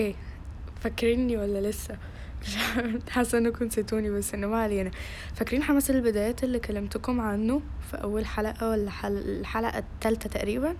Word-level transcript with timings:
okay 0.00 0.14
فاكريني 0.80 1.36
ولا 1.36 1.68
لسه؟ 1.70 1.96
مش 2.42 2.56
حاسه 3.10 3.38
انكم 3.38 3.64
نسيتوني 3.64 4.10
بس 4.10 4.34
انه 4.34 4.46
ما 4.46 4.62
علينا. 4.62 4.90
فاكرين 5.34 5.62
حماس 5.62 5.90
البدايات 5.90 6.44
اللي 6.44 6.58
كلمتكم 6.58 7.20
عنه 7.20 7.62
في 7.90 7.96
أول 7.96 8.26
حلقة 8.26 8.70
ولا 8.70 8.90
حل... 8.90 9.16
الحلقة 9.16 9.78
الثالثه 9.78 10.28
تقريبا؟ 10.28 10.76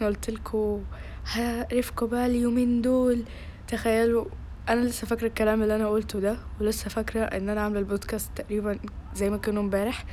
قلت 0.00 0.30
لكم 0.30 0.84
هعرفكم 1.32 2.06
بقى 2.06 2.26
اليومين 2.26 2.82
دول. 2.82 3.22
تخيلوا 3.68 4.24
أنا 4.68 4.80
لسه 4.80 5.06
فاكرة 5.06 5.26
الكلام 5.26 5.62
اللي 5.62 5.76
أنا 5.76 5.88
قلته 5.88 6.20
ده 6.20 6.36
ولسه 6.60 6.90
فاكرة 6.90 7.20
إن 7.24 7.48
أنا 7.48 7.60
عامله 7.60 7.78
البودكاست 7.80 8.30
تقريبا 8.36 8.78
زي 9.14 9.30
ما 9.30 9.36
كانوا 9.36 9.62
امبارح. 9.62 10.04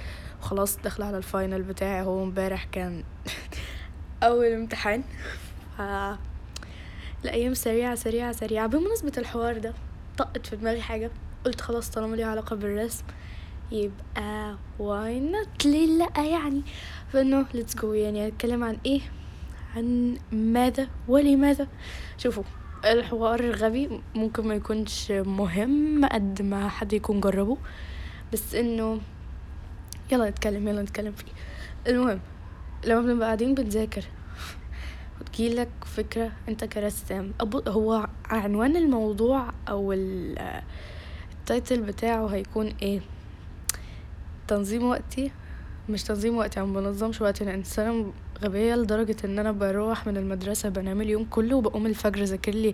وخلاص 0.41 0.77
داخلة 0.77 1.05
على 1.05 1.17
ال 1.17 1.24
final 1.24 1.61
بتاعي 1.61 2.01
هو 2.01 2.23
امبارح 2.23 2.63
كان 2.63 3.03
أول 4.23 4.45
امتحان. 4.45 5.03
ف 5.77 5.81
الأيام 7.25 7.53
سريعة 7.53 7.95
سريعة 7.95 8.31
سريعة. 8.31 8.67
بمناسبة 8.67 9.11
الحوار 9.17 9.57
ده 9.57 9.73
طقت 10.17 10.45
في 10.45 10.55
دماغي 10.55 10.81
حاجة. 10.81 11.11
قلت 11.45 11.61
خلاص 11.61 11.89
طالما 11.89 12.15
لي 12.15 12.23
علاقة 12.23 12.55
بالرسم 12.55 13.03
يبقى 13.71 14.55
why 14.79 15.19
not 15.19 15.65
ليه 15.65 15.87
لأ؟ 15.97 16.23
يعني 16.25 16.61
فإنه 17.13 17.45
let's 17.53 17.75
go 17.75 17.93
يعني 17.93 18.27
اتكلم 18.27 18.63
عن 18.63 18.77
إيه؟ 18.85 19.01
عن 19.75 20.17
ماذا 20.31 20.87
ولماذا؟ 21.07 21.67
شوفوا 22.17 22.43
الحوار 22.85 23.39
الغبي 23.39 24.01
ممكن 24.15 24.47
ما 24.47 24.55
يكونش 24.55 25.11
مهم 25.11 26.05
قد 26.05 26.41
ما 26.41 26.69
حد 26.69 26.93
يكون 26.93 27.19
جربه. 27.19 27.57
بس 28.33 28.55
إنه 28.55 29.01
يلا 30.11 30.29
نتكلم 30.29 30.67
يلا 30.67 30.81
نتكلم 30.81 31.11
فيه. 31.11 31.31
المهم 31.87 32.19
لما 32.85 33.01
بنبقى 33.01 33.25
قاعدين 33.25 33.53
بنذاكر 33.55 34.03
وتجيلك 35.21 35.69
فكرة 35.85 36.31
أنت 36.49 36.65
كرسام. 36.65 37.33
هو 37.67 38.07
عنوان 38.25 38.75
الموضوع 38.75 39.49
أو 39.69 39.93
التايتل 39.93 41.81
بتاعه 41.81 42.27
هيكون 42.27 42.73
إيه؟ 42.81 43.01
تنظيم 44.47 44.83
وقتي؟ 44.83 45.31
مش 45.89 46.03
تنظيم 46.03 46.37
وقتي 46.37 46.59
أنا 46.59 46.73
بنظمش 46.73 47.21
وقتي 47.21 47.43
أنا 47.43 47.53
إنسانة 47.53 48.13
غبية 48.43 48.75
لدرجة 48.75 49.15
إن 49.25 49.39
أنا 49.39 49.51
بروح 49.51 50.07
من 50.07 50.17
المدرسة 50.17 50.69
بنام 50.69 51.01
اليوم 51.01 51.25
كله 51.25 51.55
وبقوم 51.55 51.85
الفجر 51.85 52.23
اذاكر 52.23 52.51
لي 52.51 52.73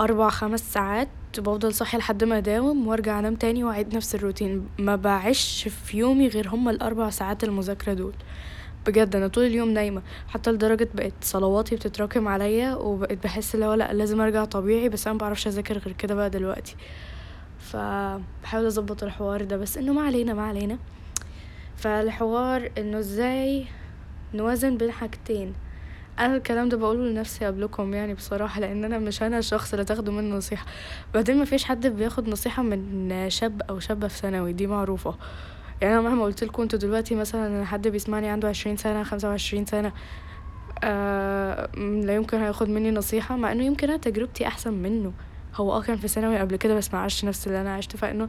أربع 0.00 0.28
خمس 0.28 0.72
ساعات 0.72 1.08
بفضل 1.38 1.74
صاحية 1.74 1.98
لحد 1.98 2.24
ما 2.24 2.38
أداوم 2.38 2.86
وأرجع 2.88 3.18
أنام 3.18 3.34
تاني 3.34 3.64
وأعيد 3.64 3.96
نفس 3.96 4.14
الروتين. 4.14 4.68
ما 4.78 4.96
بعيش 4.96 5.68
في 5.68 5.98
يومي 5.98 6.28
غير 6.28 6.48
هما 6.48 6.70
الأربع 6.70 7.10
ساعات 7.10 7.44
المذاكرة 7.44 7.92
دول. 7.92 8.14
بجد 8.86 9.16
أنا 9.16 9.28
طول 9.28 9.44
اليوم 9.44 9.70
نايمة 9.70 10.02
حتى 10.28 10.52
لدرجة 10.52 10.88
بقت 10.94 11.12
صلواتي 11.22 11.76
بتتراكم 11.76 12.28
عليا 12.28 12.74
وبقيت 12.74 13.24
بحس 13.24 13.54
اللي 13.54 13.66
هو 13.66 13.74
لأ 13.74 13.92
لازم 13.92 14.20
أرجع 14.20 14.44
طبيعي 14.44 14.88
بس 14.88 15.06
أنا 15.06 15.14
مبعرفش 15.14 15.46
أذاكر 15.46 15.78
غير 15.78 15.92
كده 15.94 16.14
بقى 16.14 16.30
دلوقتي. 16.30 16.76
فبحاول 17.58 18.66
أظبط 18.66 19.02
الحوار 19.02 19.44
ده 19.44 19.56
بس 19.56 19.76
إنه 19.78 19.92
ما 19.92 20.02
علينا 20.02 20.34
ما 20.34 20.42
علينا. 20.42 20.78
فالحوار 21.76 22.70
إنه 22.78 22.98
إزاي 22.98 23.66
نوازن 24.34 24.76
بين 24.76 24.90
حاجتين. 24.90 25.54
أنا 26.18 26.36
الكلام 26.36 26.68
ده 26.68 26.76
بقوله 26.76 27.04
لنفسي 27.04 27.46
قبلكم 27.46 27.94
يعني 27.94 28.14
بصراحة 28.14 28.60
لأن 28.60 28.84
أنا 28.84 28.98
مش 28.98 29.22
أنا 29.22 29.38
الشخص 29.38 29.72
اللي 29.72 29.84
تاخدوا 29.84 30.14
منه 30.14 30.36
نصيحة. 30.36 30.66
بعدين 31.14 31.36
ما 31.38 31.44
فيش 31.44 31.64
حد 31.64 31.86
بياخد 31.86 32.28
نصيحة 32.28 32.62
من 32.62 33.30
شاب 33.30 33.62
أو 33.70 33.78
شابة 33.78 34.08
في 34.08 34.18
ثانوي 34.18 34.52
دي 34.52 34.66
معروفة. 34.66 35.14
يعني 35.82 35.94
أنا 35.94 36.02
مهما 36.02 36.24
قلت 36.24 36.44
لكم 36.44 36.62
أنتوا 36.62 36.78
دلوقتي 36.78 37.14
مثلا 37.14 37.64
حد 37.64 37.88
بيسمعني 37.88 38.28
عنده 38.28 38.48
عشرين 38.48 38.76
سنة 38.76 39.02
خمسة 39.02 39.28
وعشرين 39.28 39.66
سنة 39.66 39.92
آه 40.84 41.68
لا 41.76 42.14
يمكن 42.14 42.38
هياخد 42.38 42.68
مني 42.68 42.90
نصيحة 42.90 43.36
مع 43.36 43.52
إنه 43.52 43.64
يمكن 43.64 43.88
أنا 43.88 43.96
تجربتي 43.98 44.46
أحسن 44.46 44.74
منه. 44.74 45.12
هو 45.54 45.72
آه 45.72 45.82
كان 45.82 45.96
في 45.96 46.08
ثانوي 46.08 46.38
قبل 46.38 46.56
كده 46.56 46.74
بس 46.74 46.94
ما 46.94 47.00
عاش 47.00 47.24
نفس 47.24 47.46
اللي 47.46 47.60
أنا 47.60 47.74
عشته. 47.74 47.98
فإنه 47.98 48.28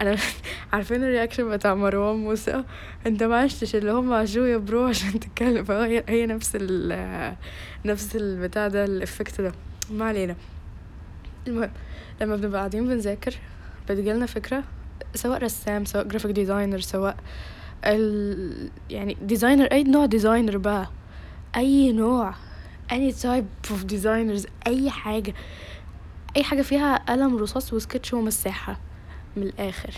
أنا 0.00 0.16
عارفين 0.72 1.04
ال 1.04 1.09
reaction 1.09 1.50
بتاع 1.50 1.74
مروان 1.74 2.16
موسى؟ 2.16 2.64
أنت 3.06 3.22
ما 3.22 3.36
عشتش 3.36 3.76
اللي 3.76 3.92
هم 3.92 4.12
عاشوه 4.12 4.48
يا 4.48 4.56
bro 4.56 4.84
عشان 4.84 5.20
تتكلم. 5.20 5.64
فهي 5.64 6.04
هي 6.08 6.26
نفس 6.26 6.52
ال 6.60 7.36
نفس 7.84 8.16
البتاع 8.16 8.68
ده 8.68 8.84
ال 8.84 8.92
effect 8.92 9.40
ده. 9.40 9.52
ما 9.90 10.04
علينا. 10.04 10.36
المهم 11.46 11.70
لما 12.20 12.36
بنبقى 12.36 12.58
قاعدين 12.58 12.86
بنذاكر 12.88 13.34
بتجيلنا 13.88 14.26
فكرة 14.26 14.62
سواء 15.14 15.38
رسام 15.38 15.84
سواء 15.84 16.04
graphic 16.04 16.30
designer 16.30 16.80
سواء 16.80 17.16
ال... 17.84 18.70
يعني 18.90 19.16
designer 19.22 19.64
أي 19.64 19.82
نوع 19.82 20.06
designer 20.06 20.56
بقى. 20.58 20.90
أي 21.56 21.92
نوع 21.92 22.34
any 22.92 23.12
type 23.22 23.70
of 23.70 23.92
designers 23.92 24.46
أي 24.66 24.90
حاجة. 24.90 25.34
أي 26.36 26.44
حاجة 26.44 26.62
فيها 26.62 26.96
قلم 26.96 27.36
رصاص 27.36 27.72
وسكتش 27.72 28.14
ومساحة 28.14 28.80
من 29.36 29.42
الآخر. 29.42 29.94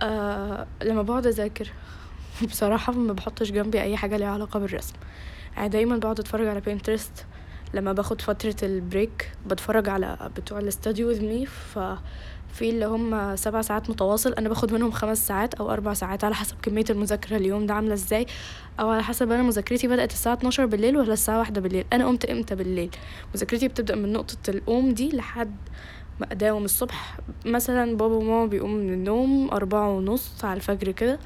آه 0.00 0.66
لما 0.82 1.02
بقعد 1.02 1.26
أذاكر 1.26 1.72
بصراحة 2.50 2.92
ما 2.92 3.12
بحطش 3.12 3.50
جنبي 3.50 3.82
أي 3.82 3.96
حاجة 3.96 4.16
ليها 4.16 4.28
علاقة 4.30 4.60
بالرسم. 4.60 4.94
يعني 5.56 5.68
دايما 5.68 5.96
بقعد 5.96 6.20
أتفرج 6.20 6.46
على 6.46 6.60
بينترست 6.60 7.26
لما 7.74 7.92
باخد 7.92 8.20
فترة 8.20 8.56
البريك 8.62 9.32
بتفرج 9.46 9.88
على 9.88 10.30
بتوع 10.36 10.58
الاستوديو 10.58 11.14
with 11.14 11.18
me 11.18 11.48
ف 11.48 11.78
في 12.52 12.70
اللي 12.70 12.84
هم 12.86 13.36
سبع 13.36 13.62
ساعات 13.62 13.90
متواصل 13.90 14.32
أنا 14.32 14.48
باخد 14.48 14.72
منهم 14.72 14.90
خمس 14.90 15.26
ساعات 15.28 15.54
أو 15.54 15.70
أربع 15.70 15.94
ساعات 15.94 16.24
على 16.24 16.34
حسب 16.34 16.56
كمية 16.62 16.84
المذاكرة 16.90 17.36
اليوم 17.36 17.66
ده 17.66 17.74
عاملة 17.74 17.94
إزاي 17.94 18.26
أو 18.80 18.88
على 18.90 19.02
حسب 19.02 19.32
أنا 19.32 19.42
مذاكرتي 19.42 19.88
بدأت 19.88 20.12
الساعة 20.12 20.34
12 20.34 20.66
بالليل 20.66 20.96
ولا 20.96 21.12
الساعة 21.12 21.38
واحدة 21.38 21.60
بالليل. 21.60 21.84
أنا 21.92 22.06
قمت 22.06 22.24
إمتى 22.24 22.54
بالليل؟ 22.54 22.90
مذاكرتي 23.34 23.68
بتبدأ 23.68 23.94
من 23.94 24.12
نقطة 24.12 24.36
القوم 24.50 24.90
دي 24.94 25.08
لحد 25.16 25.56
ما 26.20 26.26
اداوم 26.32 26.64
الصبح. 26.64 27.18
مثلا 27.46 27.96
بابا 27.96 28.14
وماما 28.14 28.46
بيقوموا 28.46 28.78
من 28.78 28.92
النوم 28.92 29.50
أربعة 29.50 29.90
ونص 29.90 30.44
على 30.44 30.56
الفجر 30.56 30.90
كده 30.92 31.18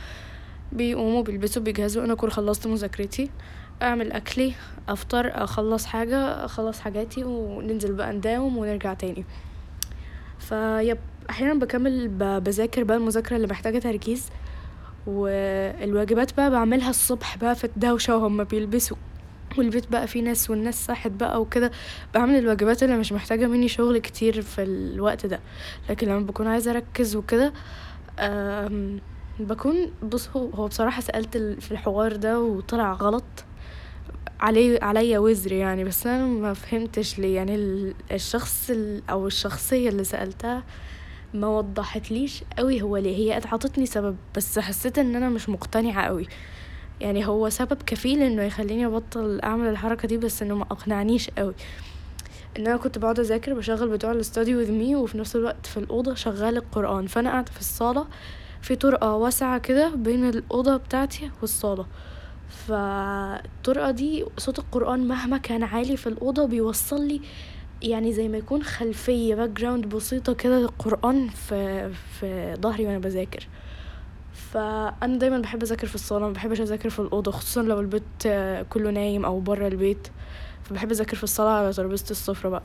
بيقوموا 0.73 1.23
بيلبسوا 1.23 1.63
بيجهزوا 1.63 2.05
أنا 2.05 2.13
أكون 2.13 2.31
خلصت 2.31 2.67
مذاكرتي 2.67 3.31
أعمل 3.83 4.13
أكلي 4.13 4.53
أفطر 4.89 5.31
أخلص 5.45 5.85
حاجة 5.87 6.45
أخلص 6.45 6.81
حاجاتي 6.81 7.25
وننزل 7.25 7.93
بقى 7.93 8.13
نداوم 8.13 8.57
ونرجع 8.57 8.95
تاني. 8.95 9.25
فيب. 10.39 10.99
أحيانا 11.31 11.55
بكمل 11.55 12.09
بذاكر 12.41 12.85
بقى 12.85 12.97
المذاكرة 12.97 13.37
اللي 13.37 13.47
محتاجة 13.47 13.79
تركيز 13.79 14.25
والواجبات 15.07 16.37
بقى 16.37 16.51
بعملها 16.51 16.91
الصبح 16.91 17.37
بقى 17.39 17.55
في 17.55 17.65
الدوشة 17.65 18.17
وهم 18.17 18.45
بيلبسوا 18.45 18.97
والبيت 19.59 19.91
بقى 19.93 20.07
فيه 20.07 20.23
ناس 20.23 20.51
والناس 20.51 20.87
صحت 20.87 21.11
بقى 21.11 21.41
وكده 21.41 21.71
بعمل 22.15 22.39
الواجبات 22.39 22.83
اللي 22.83 22.97
مش 22.97 23.13
محتاجة 23.13 23.47
مني 23.47 23.69
شغل 23.69 23.99
كتير 23.99 24.43
في 24.43 24.63
الوقت 24.63 25.27
ده. 25.27 25.41
لكن 25.91 26.09
لما 26.09 26.21
بكون 26.21 26.47
عايزة 26.47 26.71
أركز 26.71 27.17
وكده 27.17 27.53
بكون 29.41 29.75
بص 30.03 30.29
هو 30.37 30.67
بصراحة 30.69 31.01
سألت 31.01 31.37
في 31.37 31.73
الحوار 31.73 32.17
ده 32.17 32.41
وطلع 32.41 32.93
غلط 32.93 33.25
علي 34.41 34.79
عليا 34.83 35.19
وزر 35.19 35.53
يعني 35.53 35.85
بس 35.85 36.07
أنا 36.07 36.27
ما 36.27 36.55
فهمتش 36.55 37.19
ليه 37.19 37.37
يعني 37.37 37.55
الشخص 38.13 38.71
أو 39.11 39.27
الشخصية 39.27 39.89
اللي 39.89 40.05
سألتها 40.05 40.63
ما 41.35 41.47
وضحتليش 41.47 42.45
قوي 42.59 42.83
هو 42.83 42.97
ليه. 42.97 43.17
هي 43.17 43.41
اعطتني 43.47 43.87
سبب 43.87 44.17
بس 44.37 44.59
حسيت 44.59 44.99
ان 44.99 45.17
أنا 45.17 45.29
مش 45.29 45.49
مقتنعة 45.49 46.07
قوي. 46.07 46.27
يعني 47.01 47.27
هو 47.27 47.49
سبب 47.49 47.83
كفيل 47.87 48.23
انه 48.23 48.43
يخليني 48.43 48.87
ابطل 48.87 49.41
اعمل 49.41 49.69
الحركة 49.69 50.09
دي 50.09 50.17
بس 50.17 50.43
انه 50.43 50.55
ما 50.55 50.63
اقنعنيش 50.63 51.31
قوي. 51.31 51.55
ان 52.59 52.67
أنا 52.67 52.77
كنت 52.77 52.99
بقعد 52.99 53.21
اذاكر 53.21 53.55
بشغل 53.55 53.89
بتوع 53.89 54.13
الاستوديو 54.13 54.59
وذ 54.59 54.73
مي 54.73 54.97
وفي 54.97 55.19
نفس 55.19 55.37
الوقت 55.37 55.67
في 55.67 55.77
الأوضة 55.77 56.15
شغال 56.15 56.57
القرآن. 56.57 57.07
فأنا 57.07 57.31
قاعدة 57.31 57.53
في 57.53 57.61
الصالة 57.61 58.07
في 58.63 58.77
طرقة 58.77 59.15
واسعة 59.15 59.59
كده 59.59 59.89
بين 59.89 60.29
الأوضة 60.29 60.77
بتاعتي 60.77 61.31
والصالة. 61.41 61.87
فالطرقة 62.69 63.91
دي 63.91 64.25
صوت 64.39 64.59
القرآن 64.59 65.09
مهما 65.09 65.39
كان 65.39 65.63
عالي 65.63 65.97
في 65.97 66.07
الأوضة 66.07 66.47
بيوصل 66.47 67.07
لي 67.09 67.21
يعني 67.83 68.13
زي 68.13 68.29
ما 68.29 68.39
يكون 68.39 68.63
خلفية 68.63 69.35
background 69.35 69.87
بسيطة 69.87 70.33
كده 70.33 70.59
للقرآن 70.59 71.29
في 71.29 71.91
في 71.93 72.57
ظهري 72.61 72.87
وأنا 72.87 72.99
بذاكر. 72.99 73.49
فأنا 74.33 75.19
دايما 75.19 75.39
بحب 75.39 75.63
أذاكر 75.63 75.87
في 75.87 75.95
الصالة 75.95 76.27
ما 76.27 76.33
بحبش 76.33 76.61
أذاكر 76.61 76.91
في 76.91 76.99
الأوضة 76.99 77.31
خصوصا 77.31 77.63
لو 77.63 77.81
البيت 77.81 78.03
كله 78.71 78.91
نايم 78.91 79.25
أو 79.25 79.41
برا 79.41 79.67
البيت. 79.67 80.09
فبحب 80.65 80.91
أذاكر 80.91 81.17
في 81.17 81.25
الصالة 81.25 81.51
على 81.51 81.73
ترابيزة 81.73 82.11
السفرة 82.11 82.49
بقى. 82.49 82.63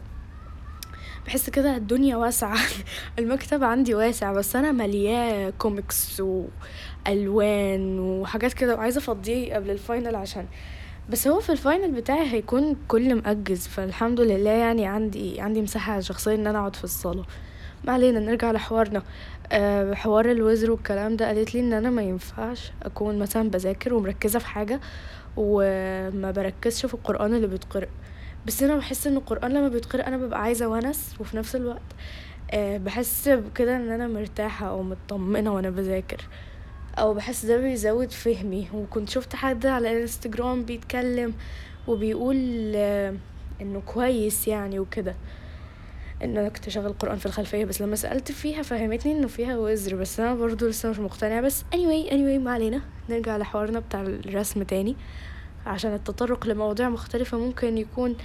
بحس 1.25 1.50
كده 1.50 1.75
الدنيا 1.75 2.16
واسعة. 2.18 2.58
المكتب 3.19 3.64
عندي 3.64 3.96
واسع 3.96 4.34
بس 4.34 4.56
أنا 4.56 4.72
ملياه 4.72 5.50
كوميكس 5.50 6.22
والوان 7.08 8.00
وحاجات 8.00 8.54
كده. 8.54 8.75
وعايزة 8.75 9.00
أفضيه 9.00 9.56
قبل 9.56 9.69
ال 9.69 9.77
final 9.77 10.16
عشان 10.16 10.46
بس 11.09 11.27
هو 11.27 11.39
في 11.39 11.51
ال 11.52 11.58
final 11.58 11.92
بتاعي 11.92 12.31
هيكون 12.33 12.75
كل 12.88 13.15
مأجز 13.15 13.68
فالحمد 13.68 14.19
لله 14.21 14.50
يعني 14.50 14.86
عندي 14.86 15.42
عندي 15.42 15.62
مساحة 15.62 16.00
شخصية 16.00 16.36
إن 16.36 16.48
أنا 16.48 16.59
أقعد 16.59 16.75
في 16.75 16.83
الصالة. 16.83 17.25
ما 17.83 17.94
علينا 17.94 18.19
نرجع 18.19 18.51
لحوارنا. 18.51 19.04
أه 19.51 19.94
حوار 19.94 20.31
الوزر 20.31 20.71
والكلام 20.71 21.15
ده 21.15 21.27
قالت 21.27 21.54
لي 21.54 21.59
إن 21.59 21.74
أنا 21.74 21.89
ما 21.89 22.01
ينفعش 22.01 22.71
أكون 22.83 23.19
مثلا 23.19 23.50
بذاكر 23.50 23.94
ومركزة 23.94 24.39
في 24.39 24.48
حاجة 24.48 24.80
وما 25.38 26.31
بركزش 26.31 26.86
في 26.86 26.94
القرآن 26.94 27.33
اللي 27.33 27.48
بيتقرأ. 27.48 27.88
بس 28.48 28.63
أنا 28.63 28.75
بحس 28.75 29.07
إن 29.07 29.18
القرآن 29.18 29.51
لما 29.51 29.68
بيتقرأ 29.68 30.07
أنا 30.07 30.18
ببقى 30.18 30.42
عايزة 30.42 30.68
ونس 30.68 31.15
وفي 31.19 31.38
نفس 31.38 31.56
الوقت 31.56 31.81
أه 32.51 32.77
بحس 32.77 33.30
بكده 33.30 33.75
إن 33.75 33.89
أنا 33.92 34.07
مرتاحة 34.07 34.69
أو 34.69 34.83
مطمنه 34.83 35.54
وأنا 35.56 35.69
بذاكر. 35.69 36.27
أو 36.98 37.14
بحس 37.14 37.46
ده 37.46 37.58
بيزود 37.58 38.12
فهمي. 38.12 38.68
وكنت 38.74 39.10
شفت 39.10 39.36
حد 39.36 39.66
على 39.66 39.92
الانستجرام 39.92 40.66
بيتكلم 40.66 41.34
وبيقول 41.88 42.72
أه 42.76 43.14
إنه 43.62 43.82
كويس 43.86 44.48
يعني 44.48 44.80
وكده. 44.80 45.16
انك 46.24 46.58
تشغل 46.58 46.94
قرآن 46.94 47.18
في 47.18 47.26
الخلفية 47.26 47.66
بس 47.66 47.82
لما 47.82 47.96
سألت 47.96 48.32
فيها 48.32 48.62
فهمتني 48.62 49.12
إنه 49.12 49.28
فيها 49.28 49.58
وزر 49.58 49.96
بس 49.96 50.20
أنا 50.20 50.36
برضو 50.36 50.68
لسه 50.68 50.90
مش 50.90 51.00
مقتنعة. 51.00 51.42
بس 51.42 51.62
anyway 51.62 52.10
anyway 52.10 52.40
ما 52.44 52.52
علينا. 52.52 52.82
نرجع 53.10 53.38
لحوارنا 53.38 53.80
بتاع 53.80 54.02
الرسم 54.02 54.64
تاني. 54.64 54.96
عشان 55.66 55.94
التطرق 55.94 56.48
لمواضيع 56.48 56.90
مختلفة 56.90 57.38
ممكن 57.38 57.78
يكون 57.78 58.16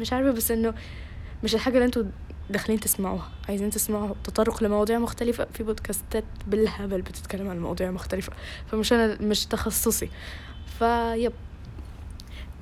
مش 0.00 0.12
عارفة 0.12 0.30
بس 0.30 0.50
إنه 0.50 0.74
مش 1.44 1.54
الحاجة 1.54 1.74
اللي 1.74 1.84
أنتوا 1.86 2.02
داخلين 2.50 2.80
تسمعوها. 2.80 3.28
عايزين 3.48 3.70
تسمعوا 3.70 4.14
تطرق 4.24 4.62
لمواضيع 4.62 4.98
مختلفة. 4.98 5.46
في 5.54 5.62
بودكاستات 5.62 6.24
بالهبل 6.46 7.02
بتتكلم 7.02 7.48
عن 7.48 7.58
مواضيع 7.60 7.90
مختلفة. 7.90 8.32
فمش 8.70 8.92
أنا 8.92 9.18
مش 9.20 9.46
تخصصي. 9.46 10.10
فيب 10.78 11.32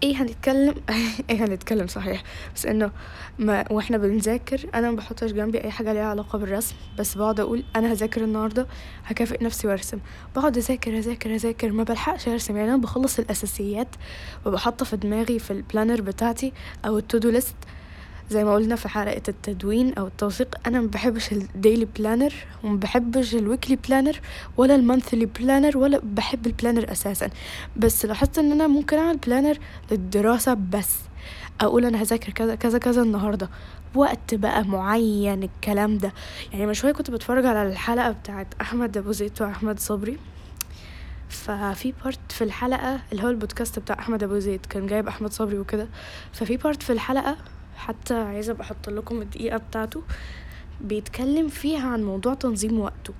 إيه 0.03 0.23
هنتكلم؟ 0.23 0.75
إيه 1.31 1.45
هنتكلم 1.45 1.87
صحيح. 1.87 2.23
بس 2.57 2.67
إنه 2.67 2.91
ما 3.39 3.73
وإحنا 3.73 3.99
بنذاكر 3.99 4.67
أنا 4.75 4.91
ما 4.91 4.97
بحطش 4.97 5.33
جنبي 5.33 5.65
أي 5.65 5.71
حاجة 5.71 5.93
ليها 5.93 6.05
علاقة 6.07 6.39
بالرسم. 6.39 6.75
بس 6.99 7.15
بقعد 7.15 7.41
أقول 7.41 7.65
أنا 7.77 7.93
هذاكر 7.93 8.25
النهارده 8.25 8.67
هكافئ 9.05 9.45
نفسي 9.45 9.69
وأرسم. 9.69 9.99
بقعد 10.37 10.57
أذاكر 10.57 10.99
أذاكر 10.99 11.35
أذاكر. 11.35 11.73
ما 11.73 11.83
بلحقش 11.83 12.29
أرسم. 12.29 12.57
يعني 12.57 12.69
أنا 12.69 12.83
بخلص 12.83 13.19
الأساسيات 13.19 13.89
وبحطها 14.47 14.85
في 14.85 14.97
دماغي 14.97 15.39
في 15.39 15.51
ال 15.51 15.57
planner 15.57 16.01
بتاعتي 16.01 16.53
أو 16.87 16.99
ال 16.99 17.04
to-do 17.04 17.31
list 17.31 17.55
زي 18.33 18.45
ما 18.45 18.55
قلنا 18.55 18.77
في 18.77 18.89
حلقة 18.89 19.23
التدوين 19.29 19.95
أو 19.95 20.07
التوثيق 20.07 20.55
أنا 20.67 20.81
ما 20.81 20.87
بحبش 20.87 21.33
ال 21.33 21.41
daily 21.41 21.85
planner 21.85 22.35
وما 22.65 22.77
بحبش 22.77 23.35
ال 23.35 23.41
weekly 23.41 23.77
planner 23.77 24.21
ولا 24.57 24.75
ال 24.75 24.81
monthly 24.81 25.27
planner 25.27 25.79
ولا 25.79 26.01
بحب 26.05 26.47
ال 26.47 26.52
planner 26.53 26.93
أساسا. 26.93 27.31
بس 27.77 28.07
لاحظت 28.07 28.39
إن 28.39 28.53
أنا 28.53 28.67
ممكن 28.67 28.99
أعمل 28.99 29.17
planner 29.17 29.59
للدراسة 29.91 30.55
بس. 30.55 30.97
أقول 31.61 31.85
أنا 31.85 32.03
هذاكر 32.03 32.33
كذا 32.33 32.55
كذا 32.55 32.79
كذا 32.79 33.03
النهاردة. 33.03 33.51
وقت 33.95 34.35
بقى 34.35 34.65
معين 34.65 35.43
الكلام 35.43 35.99
ده. 35.99 36.13
يعني 36.53 36.67
من 36.67 36.75
شوية 36.75 36.93
كنت 36.93 37.11
بتفرج 37.11 37.47
على 37.47 37.69
الحلقة 37.69 38.11
بتاعت 38.11 38.47
أحمد 38.61 38.97
أبو 38.97 39.13
زيد 39.13 39.43
وأحمد 39.43 39.79
صبري. 39.81 40.19
ففي 41.29 41.93
part 42.05 42.33
في 42.33 42.45
الحلقة 42.45 43.01
اللي 43.13 43.25
هو 43.25 43.29
البودكاست 43.29 43.79
بتاع 43.79 43.99
أحمد 43.99 44.23
أبو 44.23 44.39
زيد 44.39 44.67
كان 44.67 44.87
جايب 44.87 45.09
أحمد 45.09 45.33
صبري 45.33 45.59
وكده. 45.59 45.89
ففي 46.33 46.57
part 46.57 46.83
في 46.83 46.93
الحلقة 46.93 47.37
حتى 47.83 48.15
عايزة 48.15 48.57
أحط 48.61 48.89
لكم 48.89 49.23
الدقيقة 49.23 49.57
بتاعته 49.57 50.03
بيتكلم 50.81 51.49
فيها 51.49 51.89
عن 51.89 52.03
موضوع 52.05 52.35
تنظيم 52.35 52.81
وقته. 52.81 53.15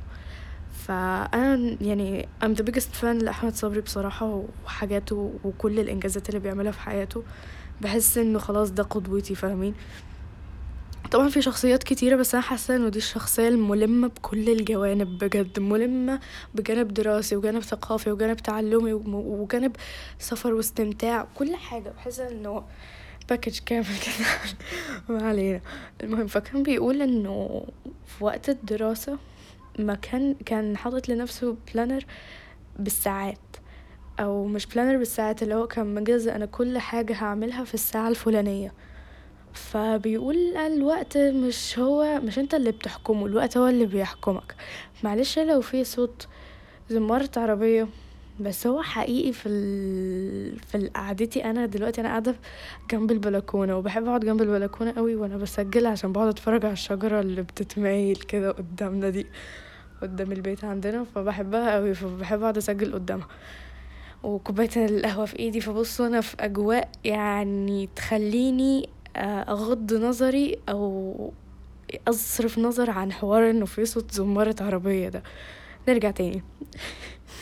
فأنا 0.87 1.77
يعني 1.81 2.29
I'm 2.45 2.57
the 2.57 2.63
biggest 2.63 3.01
fan 3.03 3.05
لأحمد 3.05 3.55
صبري 3.55 3.81
بصراحة 3.81 4.45
وحاجاته 4.65 5.35
وكل 5.45 5.81
الإنجازات 5.81 6.29
اللي 6.29 6.41
بيعملها 6.41 6.73
في 6.73 6.81
حياته. 6.81 7.23
بحس 7.81 8.19
إنه 8.19 8.39
خلاص 8.39 8.71
ده 8.71 8.83
قدوتي 8.83 9.35
فاهمين؟ 9.35 9.75
طبعا 11.11 11.29
في 11.29 11.43
شخصيات 11.43 11.83
كتيرة 11.83 12.17
بس 12.17 12.35
أنا 12.35 12.43
حاسة 12.43 12.77
إنه 12.77 12.89
دي 12.89 12.99
الشخصية 12.99 13.49
الملمة 13.49 14.09
بكل 14.09 14.49
الجوانب 14.51 15.25
بجد 15.25 15.61
ملمة 15.61 16.21
بجانب 16.55 16.95
دراسي 16.95 17.37
وجانب 17.37 17.63
ثقافي 17.63 18.11
وجانب 18.13 18.37
تعلمي 18.37 18.93
وجانب 18.93 19.77
سفر 20.19 20.55
واستمتاع 20.55 21.27
كل 21.35 21.57
حاجة. 21.57 21.93
بحس 21.97 22.21
إنه 22.21 22.65
package 23.29 23.59
كامل 23.67 23.85
كده. 23.85 24.27
ما 25.09 25.29
علينا. 25.29 25.61
المهم 26.03 26.27
فكان 26.27 26.63
بيقول 26.63 27.03
إنه 27.03 27.67
في 28.07 28.25
وقت 28.25 28.49
الدراسة 28.49 29.19
ما 29.79 29.95
كان 29.95 30.35
كان 30.47 30.77
حاطط 30.77 31.09
لنفسه 31.09 31.57
planner 31.75 32.05
بالساعات. 32.79 33.39
أو 34.21 34.47
مش 34.47 34.67
planner 34.67 34.97
بالساعات 34.97 35.43
اللي 35.43 35.55
هو 35.55 35.67
كان 35.67 35.95
مجزء 35.95 36.37
أنا 36.37 36.47
كل 36.47 36.79
حاجة 36.79 37.15
هعملها 37.15 37.65
في 37.65 37.75
الساعة 37.75 38.09
الفلانية. 38.09 38.73
فبيقول 39.55 40.57
الوقت 40.57 41.19
مش 41.19 41.79
هو 41.79 42.21
مش 42.21 42.39
أنت 42.39 42.55
اللي 42.55 42.71
بتحكمه 42.71 43.27
الوقت 43.27 43.57
هو 43.57 43.69
اللي 43.69 43.87
بيحكمك. 43.87 44.55
معلش 45.05 45.39
لو 45.39 45.61
في 45.61 45.85
صوت 45.85 46.27
زمارة 46.91 47.31
عربية. 47.37 47.89
بس 48.43 48.67
هو 48.67 48.83
حقيقي 48.83 49.33
في 49.33 49.49
ال... 49.49 50.59
في 50.59 50.89
قعدتي 50.89 51.45
أنا 51.45 51.67
دلوقتي 51.67 52.01
أنا 52.01 52.09
قاعدة 52.09 52.37
جنب 52.91 53.11
البلكونة 53.11 53.77
وبحب 53.77 54.07
أقعد 54.09 54.25
جنب 54.25 54.43
البلكونة 54.43 54.93
قوي 54.93 55.15
وأنا 55.17 55.37
بسجل 55.37 55.87
عشان 55.87 56.13
بقعد 56.13 56.29
أتفرج 56.29 56.65
على 56.65 56.73
الشجرة 56.73 57.21
اللي 57.21 57.43
بتتمايل 57.43 58.17
كده 58.17 58.51
قدامنا 58.51 59.09
دي 59.11 59.27
قدام 60.03 60.33
البيت 60.33 60.65
عندنا 60.65 61.05
فبحبها 61.15 61.75
قوي 61.75 61.95
فبحب 61.95 62.43
أقعد 62.43 62.57
أسجل 62.57 62.95
قدامها. 62.95 63.29
وكوباية 64.23 64.71
القهوة 64.77 65.25
في 65.27 65.39
إيدي 65.39 65.61
فبص 65.61 66.01
أنا 66.01 66.21
في 66.21 66.37
أجواء 66.41 66.89
يعني 67.05 67.89
تخليني 67.97 68.89
آه، 69.17 69.43
أغض 69.43 69.95
نظري 69.95 70.59
أو 70.69 71.33
أصرف 72.09 72.59
نظر 72.59 72.91
عن 72.91 73.13
حوار 73.13 73.51
إنه 73.51 73.67
في 73.67 73.85
صوت 73.85 74.11
زمارة 74.11 74.57
عربية 74.61 75.09
ده. 75.09 75.23
نرجع 75.89 76.11
تاني. 76.11 76.43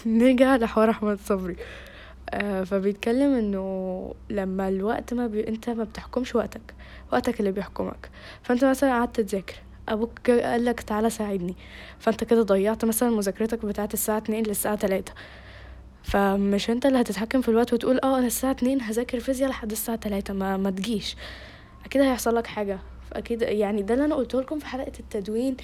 نرجع 0.07 0.57
لحوار 0.57 0.91
أحمد 0.91 1.19
صبري. 1.21 1.57
آه 2.31 2.65
فبيتكلم 2.65 3.35
إنه 3.35 4.15
لما 4.31 4.69
الوقت 4.69 5.15
ما 5.15 5.27
بي... 5.27 5.49
أنت 5.49 5.71
ما 5.71 5.85
بتحكمش 5.85 6.35
وقتك 6.35 6.75
وقتك 7.13 7.41
اللي 7.41 7.53
بيحكمك. 7.53 8.11
فأنت 8.43 8.65
مثلا 8.65 8.91
قعدت 8.91 9.21
تذاكر 9.21 9.55
أبوك 9.89 10.31
قال 10.31 10.65
لك 10.65 10.81
تعالى 10.81 11.11
ساعدني. 11.11 11.57
فأنت 11.99 12.25
كده 12.25 12.43
ضيعت 12.43 12.85
مثلا 12.85 13.11
مذاكرتك 13.11 13.67
بتاعت 13.67 13.95
الساعة 13.95 14.19
اتنين 14.19 14.47
للساعة 14.47 14.75
تلاتة. 14.75 15.13
فمش 16.03 16.71
أنت 16.71 16.87
اللي 16.87 17.01
هتتحكم 17.01 17.41
في 17.41 17.49
الوقت 17.49 17.73
وتقول 17.73 18.01
آه 18.05 18.19
أنا 18.19 18.27
الساعة 18.27 18.51
اتنين 18.51 18.81
هذاكر 18.83 19.21
فيزياء 19.21 19.51
لحد 19.51 19.71
الساعة 19.71 19.99
تلاتة 19.99 20.35
ما, 20.35 20.57
ما 20.57 20.71
تجيش. 20.71 21.17
أكيد 21.85 22.03
هيحصل 22.03 22.37
لك 22.37 22.47
حاجة. 22.47 22.79
أكيد 23.13 23.43
يعني 23.43 23.83
ده 23.83 23.95
اللي 23.95 24.05
أنا 24.05 24.15
قلته 24.15 24.41
لكم 24.41 24.59
في 24.59 24.67
حلقة 24.67 24.93
التدوين 25.01 25.57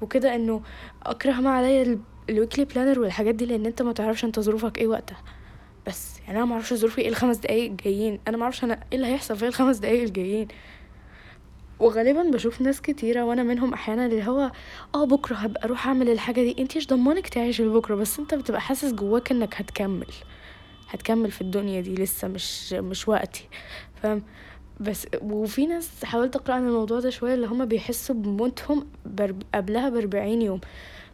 وكده 0.00 0.34
إنه 0.34 0.62
أكره 1.02 1.32
ما 1.32 1.50
عليا 1.50 1.98
ال 2.30 2.35
weekly 2.35 2.64
planner 2.64 3.00
والحاجات 3.00 3.34
دي 3.34 3.46
لأن 3.46 3.66
أنت 3.66 3.82
ما 3.82 3.92
تعرفش 3.92 4.24
أنت 4.24 4.40
ظروفك 4.40 4.78
إيه 4.78 4.86
وقتها. 4.86 5.22
بس 5.86 6.18
يعني 6.26 6.38
أنا 6.38 6.44
ما 6.44 6.52
أعرفش 6.52 6.74
ظروفي 6.74 7.00
إيه 7.00 7.08
الخمس 7.08 7.36
دقايق 7.36 7.70
الجايين. 7.70 8.20
أنا 8.28 8.36
ما 8.36 8.42
أعرفش 8.42 8.64
أنا 8.64 8.74
إيه 8.74 8.98
اللي 8.98 9.06
هيحصل 9.06 9.36
في 9.36 9.46
الخمس 9.46 9.76
دقايق 9.76 10.02
الجايين. 10.02 10.48
وغالبا 11.80 12.22
بشوف 12.22 12.60
ناس 12.60 12.80
كتيرة 12.80 13.24
وأنا 13.24 13.42
منهم 13.42 13.72
أحيانا 13.72 14.06
اللي 14.06 14.26
هو 14.28 14.50
آه 14.94 15.04
بكرة 15.04 15.34
هبقى 15.36 15.64
أروح 15.64 15.86
أعمل 15.86 16.08
الحاجة 16.10 16.40
دي. 16.40 16.56
انت 16.58 16.76
إيش 16.76 16.86
ضمانك 16.86 17.28
تعيش 17.28 17.60
لبكرة 17.60 17.94
بس 17.94 18.18
أنت 18.18 18.34
بتبقى 18.34 18.60
حاسس 18.60 18.92
جواك 18.92 19.30
إنك 19.30 19.54
هتكمل. 19.60 20.06
هتكمل 20.90 21.30
في 21.30 21.40
الدنيا 21.40 21.80
دي 21.80 21.94
لسه 21.94 22.28
مش 22.28 22.72
مش 22.72 23.08
وقتي. 23.08 23.48
فاهم؟ 24.02 24.22
بس 24.80 25.06
وفي 25.22 25.66
ناس 25.66 26.04
حاولت 26.04 26.36
أقرأ 26.36 26.54
عن 26.54 26.66
الموضوع 26.66 27.00
ده 27.00 27.10
شوية 27.10 27.34
اللي 27.34 27.46
هما 27.46 27.64
بيحسوا 27.64 28.14
بموتهم 28.14 28.86
قبلها 29.54 29.88
بأربعين 29.88 30.42
يوم. 30.42 30.60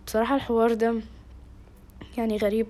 بصراحة 0.08 0.36
الحوار 0.36 0.74
ده 0.74 0.94
يعني 2.18 2.36
غريب 2.36 2.66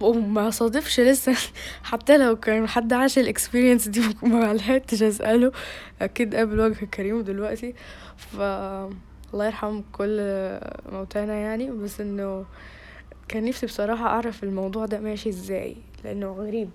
وما 0.00 0.50
صادفش 0.50 1.00
لسه. 1.00 1.36
حتى 1.90 2.18
لو 2.18 2.36
كان 2.36 2.68
حد 2.68 2.92
عاش 2.92 3.18
الإكسبيرينس 3.18 3.88
دي 3.88 4.00
ما 4.22 4.54
لحقتش 4.54 5.02
أسأله. 5.02 5.52
أكيد 6.02 6.34
قابل 6.34 6.60
وجه 6.60 6.84
كريم 6.84 7.20
دلوقتي. 7.20 7.74
ف 8.16 8.40
الله 9.34 9.46
يرحم 9.46 9.82
كل 9.92 10.18
موتانا 10.92 11.34
يعني. 11.34 11.70
بس 11.70 12.00
إنه 12.00 12.44
كان 13.28 13.44
نفسي 13.44 13.66
بصراحة 13.66 14.06
أعرف 14.06 14.44
الموضوع 14.44 14.86
ده 14.86 15.00
ماشي 15.00 15.28
إزاي 15.28 15.76
لأنه 16.04 16.32
غريب. 16.32 16.70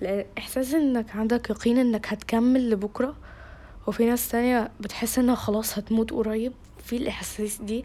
لأن 0.00 0.24
إحساس 0.38 0.74
إنك 0.74 1.16
عندك 1.16 1.50
يقين 1.50 1.78
إنك 1.78 2.06
هتكمل 2.12 2.70
لبكرة 2.70 3.16
وفي 3.86 4.04
ناس 4.04 4.28
تانية 4.28 4.70
بتحس 4.80 5.18
إنها 5.18 5.34
خلاص 5.34 5.78
هتموت 5.78 6.10
قريب. 6.12 6.52
في 6.84 6.96
الاحاسيس 6.96 7.62
دي 7.62 7.84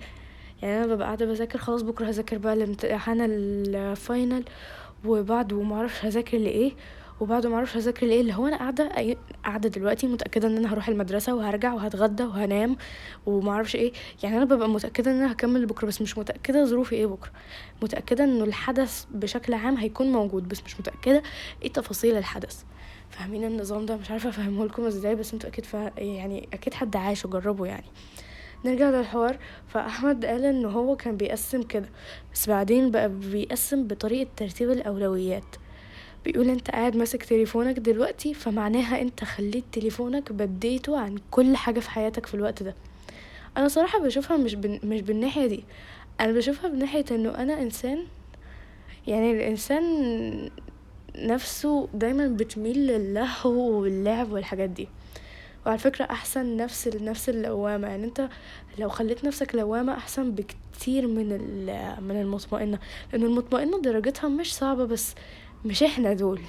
يعني 0.62 0.78
أنا 0.84 0.96
ببقى 0.96 1.06
قاعدة 1.08 1.26
بذاكر 1.26 1.60
خلاص 1.60 1.82
بكرة 1.82 2.06
هذاكر 2.10 2.38
بقى 2.38 2.54
الامتحان 2.54 3.18
الفاينل 3.22 4.44
وبعده 5.06 5.56
ومعرفش 5.56 6.06
هذاكر 6.06 6.38
لإيه 6.38 6.72
وبعده 7.20 7.50
معرفش 7.50 7.78
هذاكر 7.78 8.06
لإيه 8.08 8.22
اللي 8.22 8.34
هو 8.34 8.48
أنا 8.48 8.58
قاعدة 8.58 8.90
قاعدة 9.44 9.70
دلوقتي 9.70 10.08
متأكدة 10.08 10.48
إن 10.48 10.58
أنا 10.58 10.74
هروح 10.74 10.88
المدرسة 10.88 11.36
وهرجع 11.36 11.74
وهتغدى 11.74 12.24
وهنام 12.24 12.78
ومعرفش 13.26 13.76
إيه. 13.76 13.94
يعني 14.24 14.38
أنا 14.38 14.46
ببقى 14.46 14.70
متأكدة 14.70 15.12
إن 15.12 15.16
أنا 15.22 15.32
هكمل 15.32 15.66
بكرة 15.66 15.88
بس 15.88 16.02
مش 16.02 16.18
متأكدة 16.18 16.66
ظروفي 16.66 16.96
إيه 16.96 17.06
بكرة. 17.06 17.32
متأكدة 17.84 18.24
إنه 18.24 18.44
الحدث 18.44 19.06
بشكل 19.12 19.54
عام 19.54 19.78
هيكون 19.78 20.12
موجود 20.12 20.48
بس 20.48 20.64
مش 20.66 20.80
متأكدة 20.80 21.24
إيه 21.64 21.74
تفاصيل 21.74 22.18
الحدث. 22.18 22.64
فاهمين 23.10 23.44
النظام 23.44 23.86
ده؟ 23.86 23.96
مش 23.98 24.12
عارفة 24.12 24.30
أفهمه 24.30 24.66
لكم 24.66 24.86
إزاي 24.86 25.16
بس 25.16 25.34
أنتوا 25.34 25.50
أكيد 25.50 25.66
فا... 25.66 25.92
يعني 25.98 26.50
أكيد 26.54 26.74
حد 26.74 26.96
عايش 26.96 27.26
وجربه 27.26 27.66
يعني. 27.66 27.86
نرجع 28.66 28.90
للحوار. 28.90 29.38
فأحمد 29.68 30.26
قال 30.26 30.46
إن 30.46 30.66
هو 30.66 30.96
كان 30.96 31.18
بيقسم 31.18 31.62
كده 31.64 31.90
بس 32.34 32.50
بعدين 32.50 32.92
بقى 32.92 33.10
بيقسم 33.10 33.88
بطريقة 33.88 34.30
ترتيب 34.38 34.72
الأولويات. 34.72 35.56
بيقول 36.26 36.50
أنت 36.50 36.72
قاعد 36.72 36.96
ماسك 36.96 37.24
تليفونك 37.24 37.80
دلوقتي 37.80 38.34
فمعناها 38.34 39.02
أنت 39.02 39.24
خليت 39.24 39.64
تليفونك 39.72 40.32
بديته 40.32 41.00
عن 41.00 41.16
كل 41.32 41.56
حاجة 41.56 41.80
في 41.80 41.90
حياتك 41.90 42.26
في 42.26 42.34
الوقت 42.34 42.64
ده. 42.64 42.76
أنا 43.58 43.68
صراحة 43.68 44.00
بشوفها 44.00 44.38
مش 44.38 44.56
بن... 44.56 44.80
مش 44.84 45.02
بالناحية 45.02 45.48
دي. 45.48 45.64
أنا 46.20 46.32
بشوفها 46.32 46.70
بناحية 46.70 47.06
إنه 47.12 47.30
أنا 47.30 47.62
إنسان 47.62 48.04
يعني 49.08 49.32
الإنسان 49.32 50.50
نفسه 51.16 51.88
دايما 51.94 52.28
بتميل 52.28 52.88
للهو 52.88 53.82
واللعب 53.82 54.32
والحاجات 54.32 54.70
دي. 54.70 54.88
وعلى 55.66 55.78
فكرة 55.78 56.06
أحسن 56.06 56.58
نفس 56.58 56.88
نفس 56.88 57.30
اللوامة. 57.30 57.88
يعني 57.88 58.06
أنت 58.06 58.30
لو 58.80 58.90
خليت 58.90 59.26
نفسك 59.26 59.56
لوامة 59.56 59.94
أحسن 59.94 60.32
بكتير 60.32 61.08
من 61.08 61.28
من 62.02 62.22
المطمئنة. 62.22 62.80
لأن 63.14 63.24
المطمئنة 63.24 63.82
درجتها 63.82 64.28
مش 64.28 64.56
صعبة 64.56 64.86
بس 64.86 65.16
مش 65.66 65.84
إحنا 65.84 66.14
دول. 66.14 66.42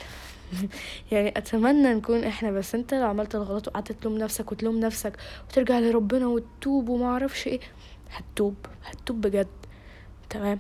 يعني 1.13 1.29
أتمنى 1.29 1.95
نكون 1.95 2.25
إحنا 2.25 2.51
بس 2.51 2.75
أنت 2.75 2.95
لو 2.95 3.07
عملت 3.07 3.35
الغلط 3.35 3.69
وقعدت 3.69 3.93
تلوم 3.93 4.19
نفسك 4.19 4.53
وتلوم 4.53 4.81
نفسك 4.81 5.17
وترجع 5.49 5.79
لربنا 5.79 6.27
وتتوب 6.27 6.89
وما 6.89 7.07
أعرفش 7.07 7.47
إيه 7.47 7.61
هتتوب 8.11 8.55
هتتوب 8.85 9.21
بجد. 9.21 9.47
تمام؟ 10.31 10.59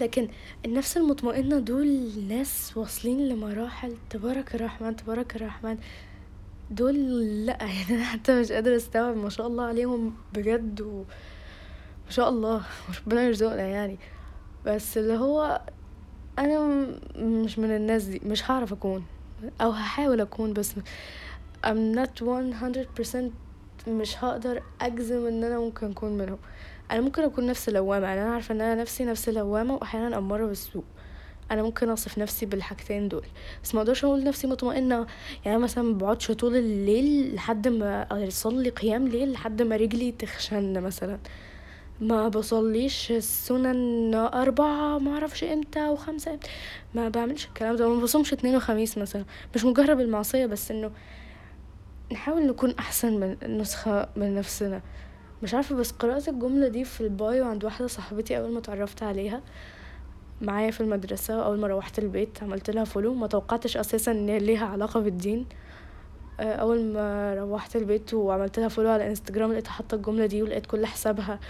لكن 0.00 0.28
النفس 0.66 0.96
المطمئنة 0.96 1.58
دول 1.58 2.10
ناس 2.28 2.72
واصلين 2.76 3.28
لمراحل 3.28 3.94
تبارك 4.10 4.54
الرحمن 4.54 4.96
تبارك 4.96 5.36
الرحمن. 5.36 5.78
دول 6.70 6.96
لا 7.46 7.58
يعني 7.64 7.90
أنا 7.90 8.04
حتى 8.04 8.40
مش 8.40 8.52
قادرة 8.52 8.76
أستوعب 8.76 9.16
ما 9.16 9.28
شاء 9.28 9.46
الله 9.46 9.64
عليهم 9.64 10.14
بجد 10.32 10.80
و 10.80 11.04
ما 12.06 12.10
شاء 12.10 12.28
الله 12.28 12.62
ربنا 13.06 13.22
يرزقنا 13.22 13.62
يعني. 13.62 13.98
بس 14.66 14.98
اللي 14.98 15.16
هو 15.16 15.60
أنا 16.38 16.86
مش 17.16 17.58
من 17.58 17.76
الناس 17.76 18.04
دي 18.04 18.20
مش 18.24 18.50
هعرف 18.50 18.72
أكون 18.72 19.04
أو 19.60 19.70
هحاول 19.70 20.20
أكون 20.20 20.52
بس 20.52 20.72
I'm 21.66 21.96
not 21.96 22.22
100% 22.22 23.30
مش 23.88 24.24
هقدر 24.24 24.62
أجزم 24.80 25.26
إن 25.26 25.44
أنا 25.44 25.58
ممكن 25.58 25.90
أكون 25.90 26.18
منهم. 26.18 26.38
أنا 26.90 27.00
ممكن 27.00 27.22
أكون 27.22 27.46
نفس 27.46 27.68
لوامة 27.68 28.06
يعني 28.06 28.22
أنا 28.22 28.34
عارفة 28.34 28.54
إن 28.54 28.60
أنا 28.60 28.80
نفسي 28.80 29.04
نفس 29.04 29.28
لوامة 29.28 29.74
واحيانا 29.74 30.18
امارة 30.18 30.46
بالسوء. 30.46 30.84
أنا 31.50 31.62
ممكن 31.62 31.90
اصف 31.90 32.18
نفسي 32.18 32.46
بالحاجتين 32.46 33.08
دول 33.08 33.24
بس 33.64 33.74
ما 33.74 33.80
أقدرش 33.80 34.04
أقول 34.04 34.24
نفسي 34.24 34.46
مطمئنة. 34.46 35.06
يعني 35.44 35.58
مثلا 35.58 35.84
ما 35.84 35.98
بقعدش 35.98 36.30
طول 36.30 36.56
الليل 36.56 37.34
لحد 37.34 37.68
ما 37.68 38.26
أصلي 38.28 38.70
قيام 38.70 39.08
ليل 39.08 39.32
لحد 39.32 39.62
ما 39.62 39.76
رجلي 39.76 40.12
تخشن 40.12 40.80
مثلا. 40.80 41.18
ما 42.00 42.28
بصليش 42.28 43.10
السنن 43.12 44.14
أربعة 44.14 44.98
ما 44.98 45.12
أعرفش 45.14 45.44
إمتى 45.44 45.88
وخمسة 45.88 46.30
إمتى. 46.32 46.48
ما 46.94 47.08
بعملش 47.08 47.46
الكلام 47.46 47.76
ده 47.76 47.88
ما 47.88 48.02
بصومش 48.02 48.32
اتنين 48.32 48.56
وخميس 48.56 48.98
مثلا. 48.98 49.24
مش 49.54 49.64
مجرب 49.64 50.00
المعصية 50.00 50.46
بس 50.46 50.70
إنه 50.70 50.90
نحاول 52.12 52.46
نكون 52.46 52.74
أحسن 52.78 53.20
من 53.20 53.58
نسخة 53.58 54.08
من 54.16 54.34
نفسنا. 54.34 54.82
مش 55.42 55.54
عارفة 55.54 55.74
بس 55.74 55.90
قرأت 55.90 56.28
الجملة 56.28 56.68
دي 56.68 56.84
في 56.84 57.00
ال 57.00 57.11
bio 57.11 57.44
عند 57.44 57.64
واحدة 57.64 57.86
صاحبتي 57.86 58.38
أول 58.38 58.52
ما 58.52 58.58
اتعرفت 58.58 59.02
عليها 59.02 59.42
معايا 60.40 60.70
في 60.70 60.80
المدرسة 60.80 61.44
أول 61.44 61.58
ما 61.60 61.66
روحت 61.66 61.98
البيت 61.98 62.42
عملت 62.42 62.70
لها 62.70 62.84
follow 62.84 63.14
ما 63.14 63.26
توقعتش 63.26 63.76
أساسا 63.76 64.12
إن 64.12 64.36
ليها 64.36 64.66
علاقة 64.66 65.00
بالدين. 65.00 65.46
آه، 66.40 66.54
أول 66.54 66.84
ما 66.92 67.34
روحت 67.34 67.76
البيت 67.76 68.14
وعملت 68.14 68.58
لها 68.58 68.68
follow 68.68 68.90
على 68.90 69.06
انستجرام 69.06 69.52
لقيتها 69.52 69.70
حاطة 69.70 69.94
الجملة 69.94 70.26
دي 70.26 70.42
ولقيت 70.42 70.66
كل 70.66 70.86
حسابها 70.86 71.40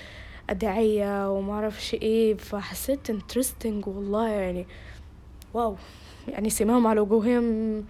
أدعية 0.51 1.31
ومعرفش 1.33 1.95
إيه 1.95 2.35
فحسيت 2.35 3.11
interesting 3.11 3.87
والله 3.87 4.29
يعني 4.29 4.67
واو 5.55 5.77
يعني 6.29 6.51
سماهم 6.51 6.87
على 6.87 7.01
وجوههم 7.01 7.85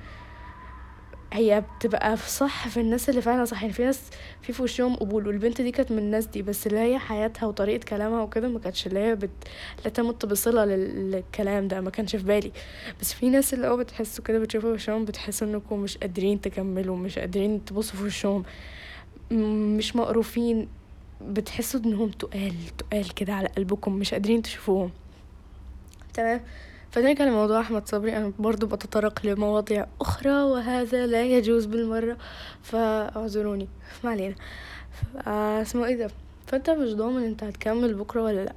هي 1.32 1.64
بتبقى 1.78 2.16
صح 2.16 2.68
في 2.68 2.80
الناس 2.80 3.08
اللي 3.08 3.22
فعلا 3.22 3.44
صح. 3.44 3.62
يعني 3.62 3.72
في 3.74 3.84
ناس 3.84 4.00
في 4.42 4.52
في 4.52 4.62
وشهم 4.62 4.96
قبول 4.96 5.26
والبنت 5.26 5.60
دي 5.60 5.70
كانت 5.70 5.92
من 5.92 5.98
الناس 5.98 6.26
دي 6.26 6.42
بس 6.42 6.66
اللي 6.66 6.78
هي 6.78 6.98
حياتها 6.98 7.46
وطريقة 7.46 7.84
كلامها 7.84 8.22
وكده 8.22 8.48
ما 8.48 8.58
كانتش 8.58 8.86
اللي 8.86 9.00
هي 9.00 9.14
بت... 9.16 9.30
لا 9.84 9.90
تمت 9.90 10.26
بصلة 10.26 10.64
للكلام 10.64 11.68
ده 11.68 11.80
ما 11.80 11.90
كانش 11.90 12.16
في 12.16 12.22
بالي. 12.22 12.52
بس 13.00 13.12
في 13.12 13.30
ناس 13.30 13.54
اللي 13.54 13.66
هو 13.66 13.76
بتحسوا 13.76 14.24
كده 14.24 14.38
بتشوفوا 14.38 14.72
وشهم 14.72 15.04
بتحسوا 15.04 15.46
إنكم 15.46 15.78
مش 15.80 15.98
قادرين 15.98 16.40
تكملوا 16.40 16.96
مش 16.96 17.18
قادرين 17.18 17.64
تبصوا 17.64 17.96
في 17.98 18.04
وشهم 18.04 18.44
مش 19.76 19.96
مقروفين. 19.96 20.68
بتحسوا 21.20 21.80
إنهم 21.80 22.10
تقال 22.10 22.54
تقال 22.78 23.14
كده 23.14 23.32
على 23.32 23.48
قلبكم 23.48 23.92
مش 23.92 24.12
قادرين 24.14 24.42
تشوفوهم. 24.42 24.90
تمام؟ 26.14 26.40
فنرجع 26.90 27.24
لموضوع 27.24 27.60
أحمد 27.60 27.88
صبري. 27.88 28.16
أنا 28.16 28.32
برضو 28.38 28.66
بتطرق 28.66 29.26
لمواضيع 29.26 29.86
أخرى 30.00 30.42
وهذا 30.42 31.06
لا 31.06 31.22
يجوز 31.22 31.64
بالمرة. 31.66 32.16
فاعذروني 32.62 33.68
ما 34.04 34.10
علينا. 34.10 34.34
اسمه 35.62 35.86
إيه 35.86 35.96
ده؟ 35.96 36.10
فأنت 36.46 36.70
مش 36.70 36.94
ضامن 36.94 37.22
أنت 37.24 37.44
هتكمل 37.44 37.94
بكرة 37.94 38.22
ولا 38.22 38.44
لأ. 38.44 38.52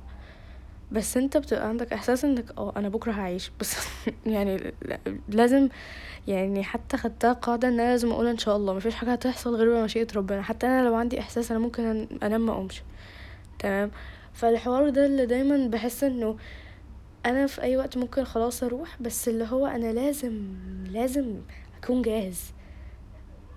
بس 0.92 1.18
أنت 1.18 1.38
بتبقى 1.38 1.68
عندك 1.68 1.94
إحساس 1.94 2.26
إنك 2.26 2.46
آه 2.58 2.74
أنا 2.78 2.90
بكرة 2.90 3.12
هعيش. 3.12 3.52
بس 3.60 3.78
يعني 4.26 4.74
لازم 5.30 5.70
يعني 6.28 6.64
حتى 6.64 6.98
خدتها 6.98 7.34
قاعدة 7.34 7.68
إن 7.68 7.74
أنا 7.80 7.90
لازم 7.90 8.12
أقول 8.12 8.28
إن 8.28 8.38
شاء 8.38 8.56
الله. 8.58 8.74
مفيش 8.74 8.96
حاجة 8.96 9.12
هتحصل 9.12 9.56
غير 9.56 9.70
بمشيئة 9.82 10.08
ربنا. 10.16 10.42
حتى 10.42 10.68
أنا 10.68 10.88
لو 10.88 10.96
عندي 10.96 11.20
إحساس 11.20 11.52
أنا 11.52 11.60
ممكن 11.60 12.08
أنام 12.24 12.46
ما 12.46 12.52
أقومش. 12.54 12.82
تمام؟ 13.60 13.92
فالحوار 14.34 14.90
ده 14.90 15.06
اللي 15.06 15.26
دايما 15.26 15.68
بحس 15.68 16.04
إنه 16.04 16.38
أنا 17.26 17.48
في 17.48 17.62
أي 17.62 17.78
وقت 17.78 17.98
ممكن 17.98 18.24
خلاص 18.24 18.64
أروح 18.64 19.02
بس 19.02 19.28
اللي 19.28 19.46
هو 19.50 19.68
أنا 19.68 19.94
لازم 19.94 20.42
لازم 20.92 21.36
أكون 21.84 22.02
جاهز. 22.02 22.42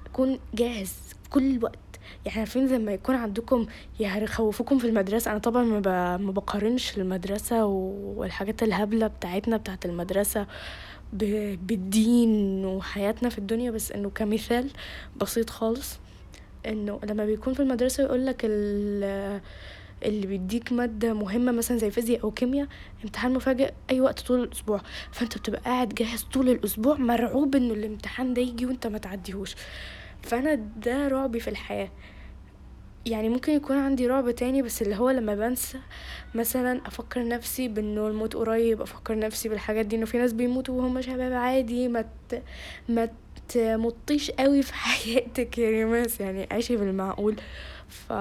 أكون 0.06 0.38
جاهز 0.54 0.94
كل 1.30 1.58
وقت 1.62 1.78
يعني 2.26 2.38
عارفين 2.38 2.66
لما 2.66 2.92
يكون 2.92 3.14
عندكم 3.14 3.66
يخوفوكم 4.00 4.78
في 4.78 4.86
المدرسة. 4.86 5.30
أنا 5.30 5.38
طبعا 5.38 5.64
ما, 5.64 6.30
بقارنش 6.32 6.98
المدرسة 6.98 7.64
والحاجات 7.66 8.62
الهبلة 8.62 9.06
بتاعتنا 9.06 9.56
بتاعت 9.56 9.86
المدرسة 9.86 10.46
بالدين 11.12 12.64
وحياتنا 12.64 13.28
في 13.28 13.38
الدنيا. 13.38 13.70
بس 13.70 13.92
إنه 13.92 14.10
كمثال 14.10 14.70
بسيط 15.16 15.50
خالص 15.50 15.98
إنه 16.66 17.00
لما 17.04 17.26
بيكون 17.26 17.54
في 17.54 17.60
المدرسة 17.60 18.02
يقولك 18.02 18.40
اللي 20.04 20.26
بيديك 20.26 20.72
مادة 20.72 21.14
مهمة 21.14 21.52
مثلا 21.52 21.76
زي 21.78 21.90
فيزياء 21.90 22.22
أو 22.24 22.30
كيمياء 22.30 22.68
امتحان 23.04 23.34
مفاجئ 23.34 23.72
أي 23.90 24.00
وقت 24.00 24.20
طول 24.20 24.42
الأسبوع. 24.42 24.80
فأنت 25.12 25.38
بتبقى 25.38 25.60
قاعد 25.60 25.88
جاهز 25.88 26.22
طول 26.22 26.48
الأسبوع 26.48 26.96
مرعوب 26.96 27.56
إنه 27.56 27.74
الامتحان 27.74 28.34
ده 28.34 28.42
يجي 28.42 28.66
وأنت 28.66 28.86
ما 28.86 28.98
تعديهوش. 28.98 29.54
فأنا 30.22 30.54
ده 30.54 31.08
رعبي 31.08 31.40
في 31.40 31.48
الحياة. 31.50 31.88
يعني 33.06 33.28
ممكن 33.28 33.52
يكون 33.52 33.76
عندي 33.76 34.06
رعب 34.06 34.30
تاني 34.30 34.62
بس 34.62 34.82
اللي 34.82 34.96
هو 34.96 35.10
لما 35.10 35.34
بنسى 35.34 35.78
مثلا 36.34 36.80
أفكر 36.86 37.28
نفسي 37.28 37.68
بإنه 37.68 38.08
الموت 38.08 38.36
قريب 38.36 38.80
أفكر 38.80 39.18
نفسي 39.18 39.48
بالحاجات 39.48 39.86
دي 39.86 39.96
إنه 39.96 40.06
في 40.06 40.18
ناس 40.18 40.32
بيموتوا 40.32 40.74
وهم 40.82 41.00
شباب 41.00 41.32
عادي 41.32 41.88
ما 41.88 42.04
ت... 42.28 42.42
ما 42.88 43.08
تمطيش 43.48 44.30
قوي 44.30 44.62
في 44.62 44.74
حياتك 44.84 45.58
يا 45.58 45.70
ريماس 45.70 46.20
يعني 46.20 46.48
عيشي 46.50 46.76
بالمعقول 46.76 47.36
ف 47.88 48.12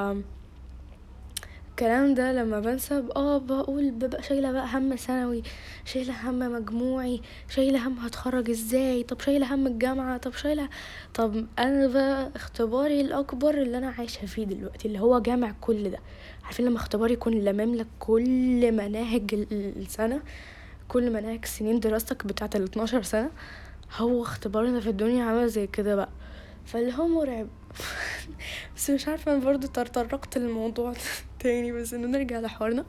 الكلام 1.73 2.13
ده 2.13 2.31
لما 2.33 2.59
بنسى 2.59 3.03
آه 3.15 3.37
بقول 3.37 3.91
ببقى 3.91 4.23
شايلة 4.23 4.51
بقى 4.51 4.67
هم 4.73 4.95
ثانوي 4.95 5.43
شايلة 5.85 6.29
هم 6.29 6.39
مجموعي 6.39 7.21
شايلة 7.49 7.87
هم 7.87 7.97
هتخرج 7.99 8.49
إزاي 8.49 9.03
طب 9.03 9.19
شايلة 9.19 9.55
هم 9.55 9.67
الجامعة 9.67 10.17
طب 10.17 10.33
شايلة 10.33 10.69
طب 11.13 11.45
أنا 11.59 11.87
بقى 11.87 12.31
اختباري 12.35 13.01
الأكبر 13.01 13.53
اللي 13.61 13.77
أنا 13.77 13.89
عايشة 13.89 14.25
فيه 14.25 14.43
دلوقتي 14.43 14.87
اللي 14.87 14.99
هو 14.99 15.19
جامع 15.19 15.53
كل 15.61 15.89
ده. 15.91 15.99
عارفين 16.43 16.65
لما 16.65 16.77
اختباري 16.77 17.13
يكون 17.13 17.33
لمم 17.33 17.75
لك 17.75 17.87
كل 17.99 18.71
مناهج 18.71 19.45
السنة؟ 19.51 20.21
كل 20.87 21.13
مناهج 21.13 21.45
سنين 21.45 21.79
دراستك 21.79 22.25
بتاعه 22.27 22.49
ال 22.55 22.63
12 22.63 23.01
سنة؟ 23.03 23.29
هو 23.97 24.21
اختبارنا 24.21 24.79
في 24.79 24.89
الدنيا 24.89 25.23
عامل 25.23 25.47
زي 25.49 25.67
كده 25.67 25.95
بقى. 25.95 26.09
فاللي 26.65 26.93
هو 26.93 27.07
مرعب. 27.07 27.47
بس 28.75 28.89
مش 28.89 29.07
عارفة 29.07 29.37
برضو 29.39 29.67
تطرقت 29.67 30.37
للموضوع 30.37 30.93
تاني 31.43 31.71
بس 31.71 31.93
إنه 31.93 32.07
نرجع 32.07 32.39
لحوارنا. 32.39 32.85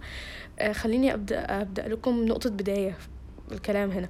آه 0.59 0.73
خليني 0.73 1.15
أبدأ 1.15 1.61
أبدأ 1.63 1.89
لكم 1.89 2.25
نقطة 2.25 2.51
بداية 2.51 2.97
الكلام 3.53 3.91
هنا. 3.91 4.09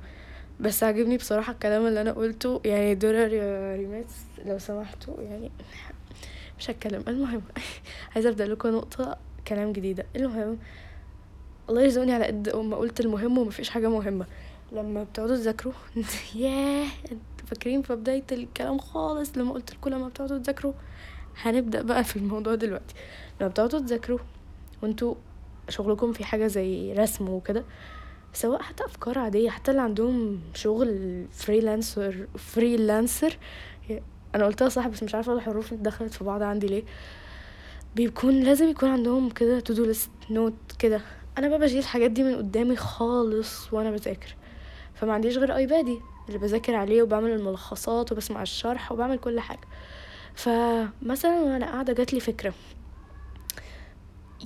بس 0.60 0.82
عجبني 0.82 1.16
بصراحة 1.16 1.52
الكلام 1.52 1.86
اللي 1.86 2.00
أنا 2.00 2.12
قلته 2.12 2.60
يعني 2.64 2.94
دولار 2.94 3.32
يا 3.32 3.76
ريماس 3.76 4.24
لو 4.46 4.58
سمحتوا 4.58 5.22
يعني 5.22 5.50
مش 6.58 6.70
هتكلم. 6.70 7.04
المهم 7.08 7.42
عايزة 8.14 8.28
أبدأ 8.30 8.46
لكم 8.46 8.68
نقطة 8.68 9.16
كلام 9.48 9.72
جديدة. 9.72 10.06
المهم 10.16 10.58
الله 11.70 11.82
يرزقني 11.82 12.12
على 12.12 12.24
قد 12.24 12.56
ما 12.56 12.76
قلت 12.76 13.00
المهم 13.00 13.38
ومفيش 13.38 13.70
حاجة 13.70 13.88
مهمة. 13.88 14.26
لما 14.72 15.02
بتقعدوا 15.04 15.36
تذاكروا 15.36 15.72
ياه 16.34 16.86
فاكرين 17.46 17.82
في 17.82 17.94
بداية 17.96 18.24
الكلام 18.32 18.78
خالص. 18.78 19.36
لما 19.38 19.52
قلت 19.52 19.74
لكم 19.74 19.90
لما 19.90 20.08
بتقعدوا 20.08 20.38
تذاكروا 20.38 20.72
هنبدأ 21.42 21.82
بقى 21.82 22.04
في 22.04 22.16
الموضوع 22.16 22.54
دلوقتي. 22.54 22.94
لما 23.40 23.48
بتقعدوا 23.48 23.80
تذاكروا 23.80 24.18
وانتوا 24.82 25.14
شغلكم 25.68 26.12
في 26.12 26.24
حاجة 26.24 26.46
زي 26.46 26.92
رسم 26.92 27.28
وكده 27.28 27.64
سواء 28.32 28.62
حتى 28.62 28.84
أفكار 28.84 29.18
عادية 29.18 29.50
حتى 29.50 29.70
اللي 29.70 29.82
عندهم 29.82 30.40
شغل 30.54 31.24
freelancer 31.32 32.26
freelancer 32.38 33.38
أنا 34.34 34.44
قلتها 34.46 34.68
صح 34.68 34.88
بس 34.88 35.02
مش 35.02 35.14
عارفة 35.14 35.32
الحروف 35.32 35.74
دخلت 35.74 36.14
في 36.14 36.24
بعض 36.24 36.42
عندي 36.42 36.66
ليه. 36.66 36.82
بيكون 37.96 38.40
لازم 38.40 38.68
يكون 38.68 38.88
عندهم 38.88 39.30
كده 39.30 39.60
to-do 39.60 39.84
list 39.84 40.10
note 40.30 40.54
كده. 40.78 41.00
أنا 41.38 41.48
بقى 41.48 41.58
بشيل 41.58 41.78
الحاجات 41.78 42.10
دي 42.10 42.22
من 42.22 42.36
قدامي 42.36 42.76
خالص 42.76 43.72
وأنا 43.72 43.90
بذاكر. 43.90 44.36
فما 44.94 45.12
عنديش 45.12 45.38
غير 45.38 45.56
iPad 45.56 45.90
ي 45.90 45.98
اللي 46.28 46.38
بذاكر 46.38 46.74
عليه 46.74 47.02
وبعمل 47.02 47.30
الملخصات 47.30 48.12
وبسمع 48.12 48.42
الشرح 48.42 48.92
وبعمل 48.92 49.18
كل 49.18 49.40
حاجة. 49.40 49.66
فمثلا 50.34 51.40
وأنا 51.40 51.66
قاعدة 51.66 51.92
جاتلي 51.92 52.20
فكرة. 52.20 52.54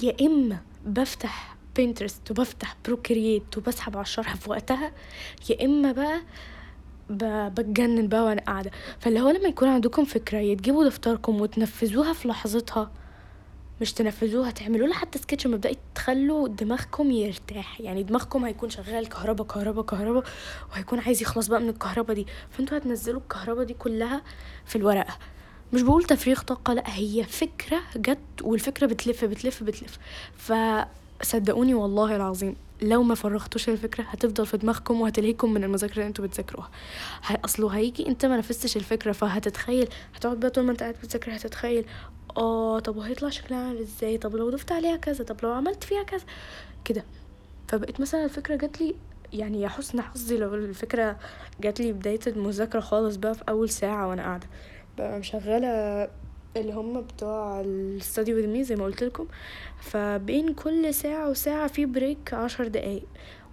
يا 0.03 0.17
إما 0.27 0.59
بفتح 0.87 1.57
Pinterest 1.77 2.31
وبفتح 2.31 2.77
Procreate 2.85 3.59
وبسحب 3.59 3.97
على 3.97 4.05
الشرح 4.05 4.37
في 4.37 4.51
وقتها 4.51 4.93
يا 5.51 5.65
إما 5.65 5.93
بقى 5.93 6.23
بتجنن 7.51 8.09
بقى 8.09 8.25
وأنا 8.25 8.41
قاعدة. 8.41 8.71
فاللي 9.01 9.21
هو 9.21 9.31
لما 9.31 9.49
يكون 9.49 9.69
عندكم 9.69 10.05
فكرة 10.05 10.39
يا 10.39 10.55
تجيبوا 10.55 10.85
دفتركم 10.85 11.41
وتنفذوها 11.41 12.13
في 12.13 12.29
لحظتها 12.29 12.91
مش 13.81 13.93
تنفذوها 13.93 14.51
تعملوا 14.51 14.87
لها 14.87 14.97
حتى 14.97 15.19
سكتش 15.19 15.47
مبدئي 15.47 15.77
تخلوا 15.95 16.49
دماغكم 16.49 17.11
يرتاح. 17.11 17.81
يعني 17.81 18.03
دماغكم 18.03 18.45
هيكون 18.45 18.71
شغال 18.71 19.09
كهربا 19.09 19.45
كهربا 19.45 19.83
كهربا 19.83 20.23
وهيكون 20.73 20.99
عايز 21.01 21.23
يخلص 21.23 21.47
بقى 21.47 21.61
من 21.61 21.69
الكهربا 21.69 22.15
دي. 22.15 22.27
فأنتوا 22.51 22.79
هتنزلوا 22.79 23.21
الكهربا 23.21 23.65
دي 23.65 23.75
كلها 23.75 24.23
في 24.67 24.77
الورقة. 24.77 25.19
مش 25.73 25.83
بقول 25.83 26.05
تفريغ 26.05 26.41
طاقة 26.43 26.73
لا 26.75 26.83
هي 26.87 27.25
فكرة 27.25 27.81
جت 27.97 28.19
والفكرة 28.43 28.87
بتلف 28.87 29.25
بتلف 29.25 29.63
بتلف. 29.63 29.99
فصدقوني 30.37 31.75
والله 31.75 32.17
العظيم 32.17 32.57
لو 32.83 33.03
ما 33.03 33.15
فرغتوش 33.15 33.69
الفكرة 33.69 34.05
هتفضل 34.05 34.47
في 34.47 34.57
دماغكم 34.57 35.01
وهتلهيكم 35.01 35.55
من 35.55 35.65
المذاكرة 35.65 35.95
اللي 35.97 36.07
أنتوا 36.07 36.27
بتذاكروها. 36.27 36.71
اصله 37.45 37.69
هيجي 37.69 38.09
انت 38.09 38.27
ما 38.27 38.37
نفذتش 38.37 38.77
الفكرة 38.77 39.13
فهتتخيل. 39.13 39.89
هتقعد 40.15 40.41
بقى 40.41 40.51
طول 40.51 40.65
ما 40.65 40.73
انت 40.73 40.81
قاعد 40.83 40.95
بتذاكر 41.03 41.37
هتتخيل. 41.37 41.85
آه 42.37 42.79
طب 42.79 42.97
وهيطلع 42.97 43.29
شكلها 43.29 43.59
عامل 43.59 43.79
إزاي؟ 43.79 44.19
طب 44.19 44.37
لو 44.37 44.51
ضفت 44.51 44.73
عليها 44.73 44.97
كذا 44.97 45.25
طب 45.25 45.37
لو 45.43 45.53
عملت 45.53 45.85
فيها 45.85 46.03
كذا. 46.03 46.25
كده. 46.85 47.05
فبقيت 47.69 48.01
مثلا 48.01 48.25
الفكرة 48.25 48.57
جات 48.57 48.81
لي 48.81 48.95
يعني 49.33 49.61
يا 49.61 49.69
حسن 49.69 50.01
حظي 50.01 50.37
لو 50.37 50.55
الفكرة 50.55 51.17
جات 51.61 51.81
لي 51.81 51.93
بداية 51.93 52.21
المذاكرة 52.27 52.81
خالص 52.81 53.17
بقى 53.17 53.35
في 53.35 53.43
أول 53.49 53.69
ساعة 53.71 54.09
وأنا 54.09 54.23
قاعدة. 54.23 54.47
مشغلة 55.01 55.69
اللي 56.57 56.73
هم 56.73 57.01
بتوع 57.01 57.61
الستادي 57.61 58.35
وذ 58.35 58.47
مي 58.47 58.65
زي 58.65 58.77
ما 58.77 58.85
قلت 58.85 59.05
لكم. 59.05 59.27
فبين 59.81 60.55
كل 60.55 60.95
ساعة 60.95 61.31
وساعة 61.31 61.67
في 61.67 61.87
break 61.87 62.35
عشر 62.35 62.69
دقايق. 62.69 63.05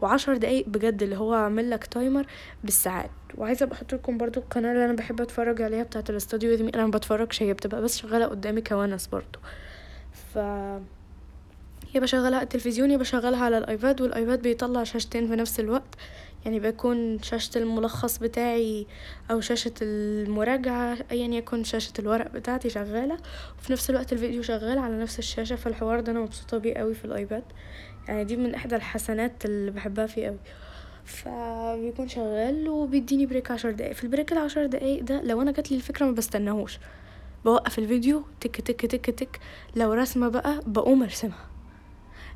وعشر 0.02 0.38
دقايق 0.38 0.70
بجد 0.70 1.04
اللي 1.04 1.18
هو 1.18 1.34
عامل 1.34 1.70
لك 1.70 1.86
timer 1.86 2.26
بالساعات. 2.64 3.10
وعايزة 3.38 3.64
أبقى 3.64 3.78
لكم 3.94 4.18
برضو 4.18 4.40
القناة 4.40 4.72
اللي 4.72 4.86
أنا 4.86 4.94
بحب 4.94 5.22
أتفرج 5.22 5.62
عليها 5.62 5.84
بتاعه 5.84 6.04
ال 6.10 6.17
study 6.17 6.52
with 6.52 6.64
me 6.64 6.72
أنا 6.76 6.86
ما 6.86 6.92
بتفرجش 6.92 7.44
هي 7.44 7.54
بتبقى 7.54 7.82
بس 7.82 7.98
شغالة 7.98 8.26
قدامي 8.26 8.62
كونس 8.62 9.08
برضو. 9.08 9.40
ف 10.34 10.36
يا 11.96 12.00
بشغلها 12.00 12.42
التلفزيون 12.42 12.92
يا 12.92 12.98
بشغلها 12.98 13.46
على 13.46 13.58
ال 13.58 13.66
iPad 13.66 14.02
وال 14.02 14.15
iPad 14.15 14.42
بيطلع 14.42 14.84
شاشتين 14.84 15.28
في 15.28 15.36
نفس 15.36 15.60
الوقت. 15.60 15.96
يعني 16.46 16.60
بيكون 16.60 17.22
شاشة 17.22 17.58
الملخص 17.58 18.18
بتاعي 18.18 18.88
أو 19.32 19.42
شاشة 19.42 19.72
المراجعة 19.82 20.98
أيا 21.12 21.28
يكن 21.28 21.64
شاشة 21.64 21.94
الورق 22.00 22.32
بتاعتي 22.32 22.70
شغالة. 22.70 23.18
وفي 23.60 23.72
نفس 23.74 23.90
الوقت 23.90 24.14
الفيديو 24.14 24.42
شغال 24.42 24.78
على 24.78 25.02
نفس 25.02 25.20
الشاشة 25.20 25.56
فالحوار 25.56 26.00
ده 26.00 26.12
أنا 26.12 26.20
مبسوطة 26.20 26.58
بيه 26.58 26.74
قوي 26.74 26.94
في 26.94 27.06
ال 27.06 27.12
iPad. 27.12 27.44
يعني 28.08 28.24
دي 28.24 28.38
من 28.38 28.56
إحدى 28.56 28.76
الحسنات 28.76 29.46
اللي 29.46 29.72
بحبها 29.72 30.06
فيه 30.06 30.28
قوي 30.28 30.38
فبيكون 31.06 32.08
شغال 32.08 32.70
وبيديني 32.70 33.26
break 33.26 33.52
عشر 33.52 33.72
دقايق. 33.72 33.94
في 33.94 34.04
ال 34.04 34.08
break 34.08 34.32
العشر 34.32 34.66
دقايق 34.66 35.04
ده 35.04 35.22
لو 35.22 35.42
أنا 35.42 35.52
جاتلي 35.52 35.78
الفكرة 35.78 36.06
ما 36.06 36.12
بستناهوش. 36.12 36.80
بوقف 37.46 37.80
الفيديو 37.80 38.24
تك 38.42 38.62
تك 38.62 38.86
تك 38.86 39.06
تك. 39.06 39.40
لو 39.76 39.94
رسمة 39.94 40.28
بقى 40.28 40.62
بقوم 40.68 41.04
أرسمها. 41.04 41.46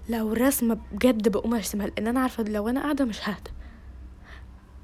لو 0.10 0.34
رسمة 0.34 0.78
بجد 0.92 1.30
بقوم 1.30 1.54
أرسمها 1.54 1.88
لأن 1.88 2.08
أنا 2.08 2.20
عارفة 2.20 2.44
لو 2.44 2.70
أنا 2.70 2.82
قاعدة 2.82 3.06
مش 3.06 3.30
ههدى. 3.30 3.52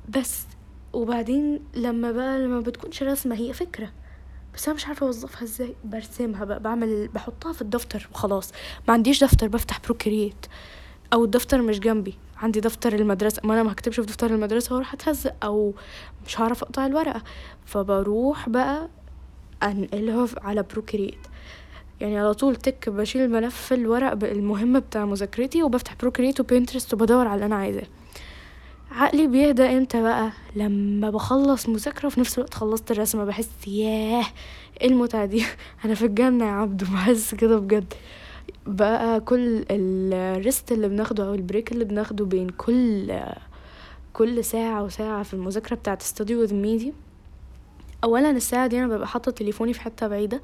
بس 0.09 0.45
وبعدين 0.93 1.59
لما 1.75 2.11
بقى 2.11 2.39
لما 2.39 2.59
بتكونش 2.59 3.03
رسمة 3.03 3.35
هي 3.35 3.53
فكرة. 3.53 3.91
بس 4.55 4.67
أنا 4.67 4.75
مش 4.75 4.87
عارفة 4.87 5.05
أوظفها 5.05 5.43
إزاي 5.43 5.75
برسمها 5.83 6.45
بقى 6.45 6.59
بعمل 6.59 7.07
بحطها 7.07 7.53
في 7.53 7.61
الدفتر 7.61 8.09
وخلاص. 8.11 8.51
ما 8.87 8.93
عنديش 8.93 9.23
دفتر 9.23 9.47
بفتح 9.47 9.79
Procreate 9.85 10.45
أو 11.13 11.23
الدفتر 11.23 11.61
مش 11.61 11.79
جنبي 11.79 12.13
عندي 12.37 12.59
دفتر 12.59 12.93
المدرسة. 12.93 13.41
ما 13.43 13.53
أنا 13.53 13.63
ما 13.63 13.71
هكتبش 13.71 13.99
في 13.99 14.05
دفتر 14.05 14.33
المدرسة 14.33 14.73
وأروح 14.73 14.93
أتهزق 14.93 15.35
أو 15.43 15.73
مش 16.25 16.39
هعرف 16.41 16.63
أقطع 16.63 16.85
الورقة. 16.85 17.23
فبروح 17.65 18.49
بقى 18.49 18.89
أنقلها 19.63 20.27
على 20.41 20.63
Procreate 20.63 21.17
يعني 22.01 22.19
على 22.19 22.33
طول 22.33 22.55
تك 22.55 22.89
بشيل 22.89 23.21
الملف 23.21 23.73
الورق 23.73 24.11
المهم 24.23 24.79
بتاع 24.79 25.05
مذاكرتي 25.05 25.63
وبفتح 25.63 25.95
Procreate 25.95 26.39
و 26.39 26.45
Pinterest 26.45 26.93
وبدور 26.93 27.27
على 27.27 27.35
اللي 27.35 27.45
أنا 27.45 27.55
عايزاه. 27.55 27.87
عقلي 28.95 29.27
بيهدى 29.27 29.63
إمتى 29.63 30.01
بقى؟ 30.01 30.31
لما 30.55 31.09
بخلص 31.09 31.69
مذاكرة 31.69 32.07
وفي 32.07 32.19
نفس 32.19 32.37
الوقت 32.37 32.53
خلصت 32.53 32.91
الرسمة 32.91 33.25
بحس 33.25 33.49
ياه 33.67 34.25
إيه 34.81 34.87
المتعة 34.87 35.25
دي؟ 35.25 35.45
أنا 35.85 35.95
في 35.95 36.05
الجنة 36.05 36.45
يا 36.45 36.51
عبدو 36.51 36.85
بحس 36.85 37.35
كده 37.35 37.57
بجد. 37.59 37.93
بقى 38.65 39.19
كل 39.21 39.65
ال 39.71 39.91
rest 39.91 40.71
اللي 40.71 40.89
بناخده 40.89 41.27
أو 41.27 41.33
ال 41.33 41.39
break 41.39 41.71
اللي 41.71 41.85
بناخده 41.85 42.25
بين 42.25 42.49
كل 42.49 43.19
كل 44.13 44.43
ساعة 44.43 44.83
وساعة 44.83 45.23
في 45.23 45.33
المذاكرة 45.33 45.75
بتاعت 45.75 46.03
study 46.03 46.47
with 46.47 46.51
me 46.51 46.79
دي 46.79 46.93
اولا 48.03 48.31
الساعة 48.31 48.67
دي 48.67 48.79
أنا 48.79 48.87
ببقى 48.95 49.07
حاطة 49.07 49.31
تليفوني 49.31 49.73
في 49.73 49.81
حتة 49.81 50.07
بعيدة. 50.07 50.41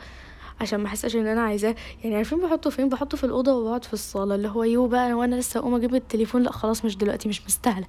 عشان 0.62 0.80
ما 0.80 0.88
احسش 0.88 1.15
ان 1.15 1.28
أنا 1.28 1.41
عايزاه. 1.41 1.76
يعني 2.04 2.15
عارفين 2.15 2.39
بحطه 2.39 2.69
فين؟ 2.69 2.89
بحطه 2.89 3.17
في 3.17 3.24
الأوضة 3.24 3.54
وبقعد 3.54 3.84
في 3.86 3.93
الصالة 3.93 4.36
اللي 4.36 4.47
هو 4.47 4.63
يو 4.63 4.88
بقى 4.88 5.13
وأنا 5.13 5.36
لسه 5.36 5.60
اقوم 5.60 5.76
أجيب 5.76 5.95
التليفون. 5.95 6.43
لا 6.43 6.52
خلاص 6.52 6.86
مش 6.86 6.97
دلوقتي 6.97 7.30
مش 7.30 7.45
مستاهلة. 7.45 7.86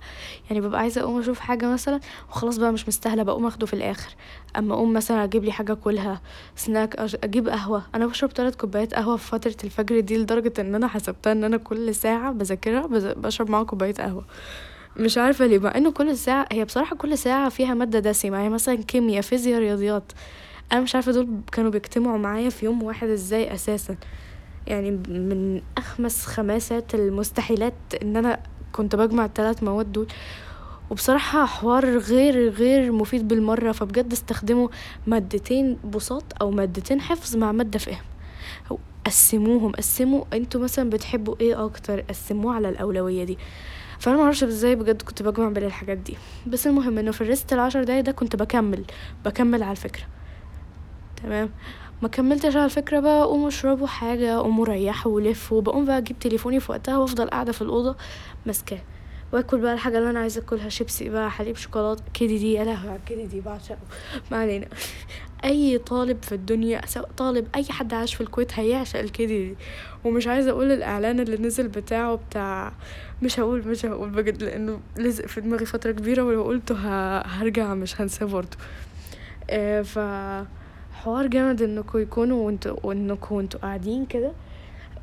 يعني 0.51 0.61
ببقى 0.61 0.81
عايزة 0.81 1.01
اقوم 1.01 1.21
أشوف 1.21 1.39
حاجة 1.41 1.67
مثلا 1.67 2.01
وخلاص 2.31 2.57
بقى 2.57 2.73
مش 2.73 2.89
مستاهلة 2.89 3.23
بقوم 3.23 3.47
اخده 3.47 3.67
في 3.67 3.73
الآخر. 3.75 4.15
اما 4.59 4.75
اقوم 4.75 4.93
مثلا 4.93 5.25
أجيب 5.25 5.45
لي 5.45 5.53
حاجة 5.53 5.75
كلها 5.75 6.21
سناك 6.57 6.97
أجيب 7.25 7.49
قهوة. 7.49 7.83
أنا 7.95 8.07
بشرب 8.07 8.31
ثلاث 8.31 8.57
كوبايات 8.57 8.95
قهوة 8.95 9.17
في 9.17 9.27
فترة 9.29 9.57
الفجر 9.65 10.01
دي 10.01 10.17
لدرجة 10.19 10.53
ان 10.61 10.75
أنا 10.75 10.87
حسبتها 10.87 11.33
ان 11.33 11.45
أنا 11.45 11.57
كل 11.57 11.95
ساعة 11.95 12.33
بذاكرها 12.33 12.87
بشرب 13.17 13.51
معاها 13.51 13.65
كوباية 13.65 13.95
قهوة. 13.95 14.25
مش 14.97 15.19
عارفة 15.19 15.47
ليه 15.47 15.59
مع 15.59 15.77
انه 15.77 15.91
كل 15.91 16.17
ساعة 16.17 16.47
هي 16.53 16.65
بصراحة 16.65 16.97
كل 16.97 17.19
ساعة 17.19 17.49
فيها 17.49 17.75
مادة 17.75 17.99
دسمة. 17.99 18.37
يعني 18.37 18.49
مثلا 18.49 18.75
كيمياء 18.75 19.23
فيزياء 19.23 19.61
رياضيات. 19.61 20.13
أنا 20.73 20.81
مش 20.81 20.95
عارفة 20.95 21.13
دول 21.13 21.29
كانوا 21.53 21.71
بيجتمعوا 21.71 22.19
معايا 22.19 22.51
في 22.51 22.67
يوم 22.67 22.83
واحد 22.83 23.09
إزاي 23.09 23.55
أساسا. 23.55 23.97
يعني 24.67 24.91
من 24.91 25.63
أخمس 25.79 26.27
خماسات 26.27 26.95
المستحيلات 26.95 27.75
إن 28.03 28.17
أنا 28.17 28.41
كنت 28.73 28.97
بجمع 28.97 29.25
الثلاث 29.25 29.63
مواد 29.63 29.93
دول. 29.93 30.07
وبصراحة 30.91 31.45
حوار 31.47 31.99
غير 31.99 32.49
غير 32.51 32.93
مفيد 32.93 33.29
بالمرة. 33.29 33.73
فبجد 33.73 34.13
استخدموا 34.13 34.69
مادتين 35.07 35.79
بساط 35.95 36.25
أو 36.41 36.51
مادتين 36.51 37.01
حفظ 37.01 37.37
مع 37.37 37.53
مادة 37.53 37.79
فهم. 37.79 38.03
قسموهم. 39.07 39.73
قسموا 39.73 40.25
أنتوا 40.33 40.61
مثلا 40.61 40.91
بتحبوا 40.91 41.35
إيه 41.41 41.65
أكتر؟ 41.65 42.01
قسموه 42.01 42.55
على 42.55 42.69
الأولوية 42.69 43.25
دي. 43.25 43.39
فأنا 43.99 44.17
معرفش 44.17 44.45
إزاي 44.45 44.75
بجد 44.77 45.03
كنت 45.03 45.23
بجمع 45.23 45.49
بين 45.49 45.65
الحاجات 45.65 45.99
دي. 45.99 46.17
بس 46.47 46.67
المهم 46.67 46.99
إنه 46.99 47.11
في 47.11 47.21
الريست 47.21 47.53
العشر 47.53 47.85
دقايق 47.85 48.05
ده 48.05 48.13
كنت 48.13 48.37
بكمل. 48.37 48.85
بكمل 49.25 49.63
على 49.63 49.73
الفكرة. 49.73 50.05
تمام. 51.23 51.51
ما 52.03 52.09
كملتش 52.09 52.57
على 52.57 52.65
الفكرة 52.65 53.01
بقى 53.01 53.25
قوموا 53.25 53.49
اشربوا 53.49 53.87
حاجة 53.87 54.37
قوموا 54.39 54.65
ريحوا 54.65 55.13
ولفوا. 55.13 55.61
بقوم 55.61 55.85
بقى 55.85 55.99
أجيب 55.99 56.19
تليفوني 56.19 56.61
في 56.61 56.73
وقتها 56.73 56.99
وافضل 56.99 57.31
قاعدة 57.31 57.53
في 57.53 57.63
الأوضة 57.63 57.97
ماسكاه. 58.47 58.79
واكل 59.33 59.59
بقى 59.59 59.75
الحاجة 59.75 59.99
اللي 59.99 60.11
أنا 60.11 60.21
عايزة 60.21 60.41
أكلها 60.41 60.69
شيبسي 60.69 61.09
بقى 61.09 61.31
حليب 61.31 61.57
شوكولاتة 61.57 62.03
كيدي 62.15 62.39
دي. 62.39 62.53
يا 62.53 62.65
لهوي 62.65 62.91
على 63.11 63.27
دي 63.27 63.41
بعشقه. 63.41 63.79
ما 64.31 64.37
علينا. 64.37 64.67
أي 65.45 65.79
طالب 65.79 66.23
في 66.23 66.33
الدنيا 66.35 66.87
سواء 66.87 67.11
طالب 67.17 67.47
أي 67.55 67.65
حد 67.65 67.95
عاش 67.95 68.15
في 68.15 68.21
الكويت 68.21 68.53
هيعشق 68.59 69.01
الكيدي 69.01 69.49
دي. 69.49 69.57
ومش 70.05 70.27
عايزة 70.27 70.51
أقول 70.51 70.73
الإعلان 70.73 71.21
اللي 71.21 71.37
نزل 71.37 71.69
بتاعه 71.69 72.15
بتاع 72.15 72.73
مش 73.23 73.41
هقول 73.41 73.69
مش 73.69 73.87
هقول 73.87 74.11
بجد 74.11 74.43
لأنه 74.43 74.81
لزق 74.97 75.27
في 75.27 75.41
دماغي 75.41 75.67
فترة 75.67 75.93
كبيرة 75.93 76.23
ولو 76.23 76.43
قلته 76.45 76.75
هرجع 77.21 77.75
مش 77.75 78.01
هنساه 78.01 78.27
برضه. 78.27 78.57
آه 79.51 79.83
ف 79.83 79.99
حوار 81.05 81.27
جامد 81.27 81.63
انكم 81.63 81.99
يكونوا 81.99 82.47
وانتوا 82.47 82.77
وانكم 82.83 83.35
وانتوا 83.35 83.61
قاعدين 83.61 84.07
كده 84.07 84.33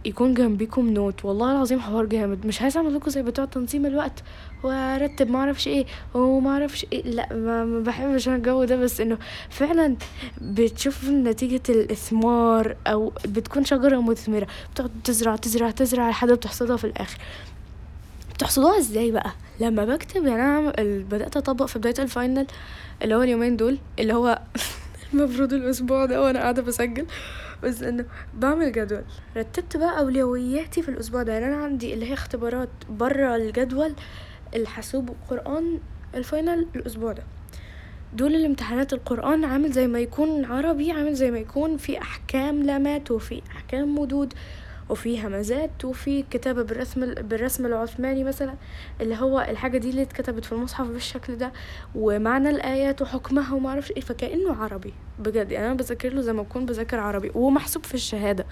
يكون 0.05 0.33
جنبيكم 0.33 0.89
note. 0.89 1.25
والله 1.25 1.51
العظيم 1.51 1.79
حوار 1.79 2.05
جامد. 2.05 2.45
مش 2.45 2.61
عايزه 2.61 2.77
أعمل 2.77 2.95
لكم 2.95 3.09
زي 3.09 3.21
بتوع 3.21 3.45
تنظيم 3.45 3.85
الوقت. 3.85 4.23
وارتب 4.63 5.29
ما 5.29 5.39
أعرفش 5.39 5.67
إيه 5.67 5.85
وما 6.13 6.49
أعرفش 6.49 6.85
إيه. 6.93 7.03
لا 7.03 7.33
ما, 7.33 7.79
بحبش 7.79 8.27
أنا 8.27 8.35
الجو 8.35 8.63
ده 8.63 8.75
بس 8.75 9.01
إنه 9.01 9.17
فعلا 9.49 9.95
بتشوف 10.41 11.09
نتيجة 11.09 11.61
الإثمار 11.69 12.75
أو 12.87 13.13
بتكون 13.25 13.65
شجرة 13.65 14.01
مثمرة. 14.01 14.47
بتقعد 14.73 14.91
تزرع 15.03 15.35
تزرع 15.35 15.71
تزرع 15.71 16.09
لحد 16.09 16.31
بتحصدها 16.31 16.77
في 16.77 16.83
الآخر. 16.83 17.17
بتحصدوها 18.33 18.77
إزاي 18.79 19.11
بقى؟ 19.11 19.31
لما 19.59 19.85
بكتب 19.85 20.25
يعني 20.25 20.41
أنا 20.41 20.73
بدأت 21.03 21.37
أطبق 21.37 21.65
في 21.65 21.79
بداية 21.79 21.95
ال 21.99 22.07
final 22.07 22.47
اللي 23.01 23.15
هو 23.15 23.21
اليومين 23.21 23.57
دول 23.57 23.77
اللي 23.99 24.13
هو 24.13 24.39
المفروض 25.13 25.53
الأسبوع 25.53 26.05
ده 26.05 26.21
وأنا 26.21 26.39
قاعدة 26.39 26.61
بسجل. 26.61 27.05
بس 27.63 27.83
إنه 27.83 28.05
بعمل 28.33 28.71
جدول. 28.71 29.03
رتبت 29.37 29.77
بقى 29.77 29.99
أولوياتي 29.99 30.81
في 30.81 30.89
الأسبوع 30.89 31.23
ده. 31.23 31.33
يعني 31.33 31.45
أنا 31.45 31.63
عندي 31.63 31.93
اللي 31.93 32.09
هي 32.09 32.13
اختبارات 32.13 32.69
بره 32.89 33.35
الجدول 33.35 33.93
الحاسوب 34.55 35.09
والقران 35.09 35.79
الفاينل 36.15 36.67
الأسبوع 36.75 37.11
ده. 37.11 37.23
دول 38.13 38.35
الامتحانات 38.35 38.93
القرآن 38.93 39.45
عامل 39.45 39.71
زي 39.71 39.87
ما 39.87 39.99
يكون 39.99 40.45
عربي 40.45 40.91
عامل 40.91 41.13
زي 41.13 41.31
ما 41.31 41.37
يكون 41.39 41.77
في 41.77 42.01
أحكام 42.01 42.63
لامات 42.63 43.11
وفي 43.11 43.41
أحكام 43.51 43.99
مدود 43.99 44.33
وفي 44.89 45.21
همزات 45.27 45.85
وفي 45.85 46.21
كتابة 46.31 46.61
بالرسم 46.63 47.13
بالرسم 47.13 47.65
العثماني 47.65 48.23
مثلا 48.23 48.53
اللي 49.01 49.15
هو 49.15 49.39
الحاجة 49.39 49.77
دي 49.77 49.89
اللي 49.89 50.01
اتكتبت 50.01 50.45
في 50.45 50.51
المصحف 50.51 50.87
بالشكل 50.87 51.35
ده 51.35 51.51
ومعنى 51.95 52.49
الآيات 52.49 53.01
وحكمها 53.01 53.55
ومعرفش 53.55 53.91
إيه 53.91 54.01
فكأنه 54.01 54.55
عربي 54.63 54.93
بجد. 55.19 55.51
يعني 55.51 55.65
أنا 55.65 55.75
بذاكر 55.75 56.13
له 56.13 56.21
زي 56.21 56.33
ما 56.33 56.41
أكون 56.41 56.65
بذاكر 56.65 56.99
عربي 56.99 57.31
ومحسوب 57.35 57.85
في 57.85 57.93
الشهادة. 57.93 58.45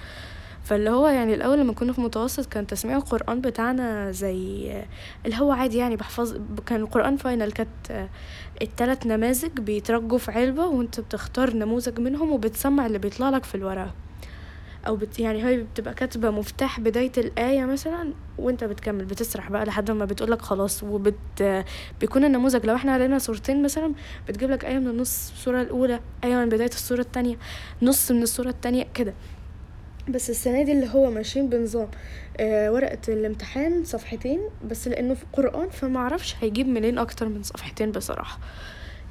فاللي 0.64 0.90
هو 0.90 1.08
يعني 1.08 1.34
الأول 1.34 1.60
لما 1.60 1.74
كنا 1.74 1.94
في 1.94 2.02
متوسط 2.02 2.46
كان 2.46 2.68
تسميع 2.68 2.98
القرآن 2.98 3.42
بتاعنا 3.42 4.12
زي 4.12 4.72
اللي 5.26 5.38
هو 5.38 5.52
عادي 5.52 5.78
يعني 5.78 5.96
بحفظ 5.96 6.38
كان 6.66 6.82
القرآن 6.82 7.18
فاينل 7.18 7.52
كانت 7.52 8.08
التلات 8.62 9.06
نماذج 9.06 9.60
بيترجوا 9.60 10.18
في 10.18 10.32
علبة 10.32 10.66
وأنت 10.66 11.00
بتختار 11.00 11.54
نموذج 11.54 12.00
منهم 12.00 12.32
وبتسمع 12.32 12.86
اللي 12.86 13.00
بيطلع 13.00 13.30
لك 13.30 13.44
في 13.44 13.56
الورقة. 13.56 13.94
أو 14.88 14.96
بت 14.96 15.20
يعني 15.20 15.46
هي 15.46 15.58
بتبقى 15.58 15.94
كاتبة 15.94 16.30
مفتاح 16.30 16.80
بداية 16.80 17.12
الآية 17.18 17.66
مثلا 17.66 18.14
وأنت 18.38 18.64
بتكمل 18.64 19.06
بتسرح 19.06 19.50
بقى 19.52 19.66
لحد 19.66 19.92
ما 19.92 20.06
بتقولك 20.06 20.42
خلاص 20.42 20.84
وبت 20.84 21.64
بيكون 22.02 22.24
النموذج 22.26 22.66
لو 22.66 22.76
إحنا 22.76 22.92
علينا 22.92 23.18
صورتين 23.20 23.64
مثلا 23.64 23.94
بتجيب 24.30 24.52
لك 24.52 24.66
آية 24.66 24.80
من 24.80 24.88
النص 24.88 25.32
الصورة 25.32 25.62
الأولى 25.62 26.00
آية 26.24 26.36
من 26.36 26.50
بداية 26.50 26.70
الصورة 26.70 27.02
التانية 27.02 27.36
نص 27.82 28.12
من 28.12 28.24
الصورة 28.24 28.50
التانية 28.50 28.88
كده. 28.94 29.14
بس 30.10 30.30
السنة 30.30 30.64
دي 30.64 30.72
اللي 30.72 30.88
هو 30.94 31.10
ماشيين 31.12 31.50
بنظام 31.50 31.88
آه 32.40 32.72
ورقة 32.72 32.98
الامتحان 33.14 33.84
صفحتين 33.84 34.40
بس 34.70 34.88
لأنه 34.88 35.14
في 35.14 35.26
قرآن 35.34 35.70
فما 35.70 36.00
أعرفش 36.00 36.36
هيجيب 36.42 36.68
منين 36.68 36.98
أكتر 36.98 37.30
من 37.30 37.44
صفحتين 37.44 37.92
بصراحة. 37.92 38.40